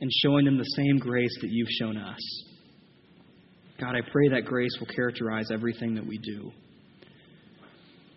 and 0.00 0.10
showing 0.22 0.44
them 0.44 0.58
the 0.58 0.64
same 0.76 0.98
grace 0.98 1.36
that 1.40 1.50
you've 1.50 1.68
shown 1.68 1.96
us. 1.96 2.20
God, 3.80 3.96
I 3.96 4.00
pray 4.12 4.28
that 4.28 4.44
grace 4.44 4.70
will 4.78 4.86
characterize 4.94 5.48
everything 5.52 5.96
that 5.96 6.06
we 6.06 6.18
do. 6.18 6.52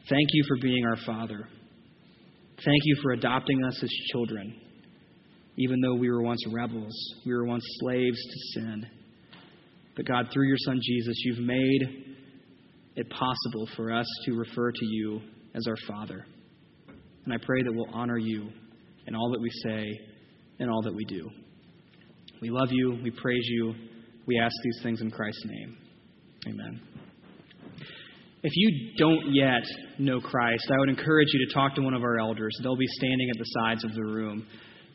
Thank 0.07 0.29
you 0.33 0.43
for 0.47 0.57
being 0.61 0.85
our 0.85 0.97
Father. 1.05 1.47
Thank 2.63 2.81
you 2.83 2.97
for 3.01 3.11
adopting 3.11 3.63
us 3.63 3.81
as 3.81 3.89
children. 4.11 4.55
Even 5.57 5.81
though 5.81 5.95
we 5.95 6.11
were 6.11 6.21
once 6.21 6.45
rebels, 6.53 6.93
we 7.25 7.33
were 7.33 7.45
once 7.45 7.63
slaves 7.79 8.21
to 8.21 8.59
sin. 8.59 8.85
But 9.95 10.05
God, 10.05 10.27
through 10.31 10.47
your 10.47 10.57
Son 10.59 10.79
Jesus, 10.83 11.15
you've 11.23 11.39
made 11.39 12.13
it 12.95 13.09
possible 13.09 13.67
for 13.75 13.91
us 13.91 14.05
to 14.25 14.33
refer 14.33 14.71
to 14.71 14.85
you 14.85 15.21
as 15.55 15.65
our 15.67 15.77
Father. 15.87 16.25
And 17.25 17.33
I 17.33 17.37
pray 17.43 17.63
that 17.63 17.73
we'll 17.73 17.93
honor 17.93 18.17
you 18.17 18.49
in 19.07 19.15
all 19.15 19.31
that 19.31 19.41
we 19.41 19.49
say 19.63 19.99
and 20.59 20.69
all 20.69 20.81
that 20.83 20.93
we 20.93 21.05
do. 21.05 21.29
We 22.41 22.49
love 22.49 22.69
you. 22.71 22.99
We 23.03 23.11
praise 23.11 23.45
you. 23.45 23.73
We 24.27 24.39
ask 24.39 24.53
these 24.63 24.79
things 24.83 25.01
in 25.01 25.11
Christ's 25.11 25.45
name. 25.45 25.77
Amen. 26.47 26.81
If 28.43 28.51
you 28.55 28.91
don't 28.97 29.33
yet 29.33 29.63
know 29.97 30.19
Christ, 30.19 30.69
I 30.71 30.77
would 30.77 30.89
encourage 30.89 31.29
you 31.33 31.47
to 31.47 31.53
talk 31.53 31.73
to 31.75 31.81
one 31.81 31.95
of 31.95 32.03
our 32.03 32.19
elders. 32.19 32.55
They'll 32.61 32.75
be 32.75 32.85
standing 32.99 33.29
at 33.31 33.37
the 33.39 33.45
sides 33.45 33.83
of 33.83 33.95
the 33.95 34.03
room. 34.03 34.45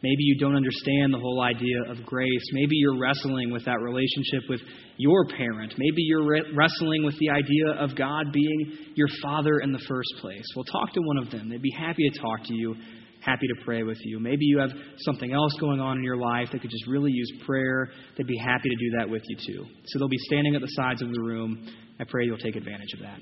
Maybe 0.02 0.22
you 0.22 0.38
don't 0.38 0.56
understand 0.56 1.12
the 1.12 1.18
whole 1.18 1.42
idea 1.42 1.76
of 1.88 2.04
grace. 2.06 2.42
Maybe 2.52 2.76
you're 2.76 2.98
wrestling 2.98 3.50
with 3.50 3.66
that 3.66 3.80
relationship 3.80 4.48
with 4.48 4.60
your 4.96 5.26
parent. 5.26 5.74
Maybe 5.76 6.02
you're 6.02 6.24
re- 6.26 6.52
wrestling 6.54 7.04
with 7.04 7.18
the 7.18 7.28
idea 7.28 7.78
of 7.78 7.94
God 7.96 8.32
being 8.32 8.78
your 8.94 9.08
father 9.22 9.60
in 9.62 9.72
the 9.72 9.82
first 9.86 10.08
place. 10.20 10.44
Well, 10.56 10.64
talk 10.64 10.94
to 10.94 11.00
one 11.02 11.18
of 11.18 11.30
them. 11.30 11.50
They'd 11.50 11.60
be 11.60 11.74
happy 11.78 12.08
to 12.08 12.18
talk 12.18 12.44
to 12.44 12.54
you, 12.54 12.76
happy 13.20 13.46
to 13.46 13.64
pray 13.64 13.82
with 13.82 13.98
you. 14.02 14.18
Maybe 14.18 14.46
you 14.46 14.58
have 14.60 14.70
something 15.00 15.34
else 15.34 15.52
going 15.60 15.80
on 15.80 15.98
in 15.98 16.02
your 16.02 16.16
life 16.16 16.48
that 16.52 16.62
could 16.62 16.70
just 16.70 16.86
really 16.88 17.12
use 17.12 17.30
prayer. 17.44 17.90
They'd 18.16 18.26
be 18.26 18.38
happy 18.38 18.70
to 18.70 18.76
do 18.76 18.98
that 18.98 19.10
with 19.10 19.22
you 19.28 19.36
too. 19.36 19.66
So 19.84 19.98
they'll 19.98 20.08
be 20.08 20.16
standing 20.28 20.54
at 20.54 20.62
the 20.62 20.68
sides 20.68 21.02
of 21.02 21.12
the 21.12 21.20
room. 21.20 21.68
I 22.00 22.04
pray 22.08 22.24
you'll 22.24 22.38
take 22.38 22.56
advantage 22.56 22.94
of 22.94 23.00
that. 23.00 23.18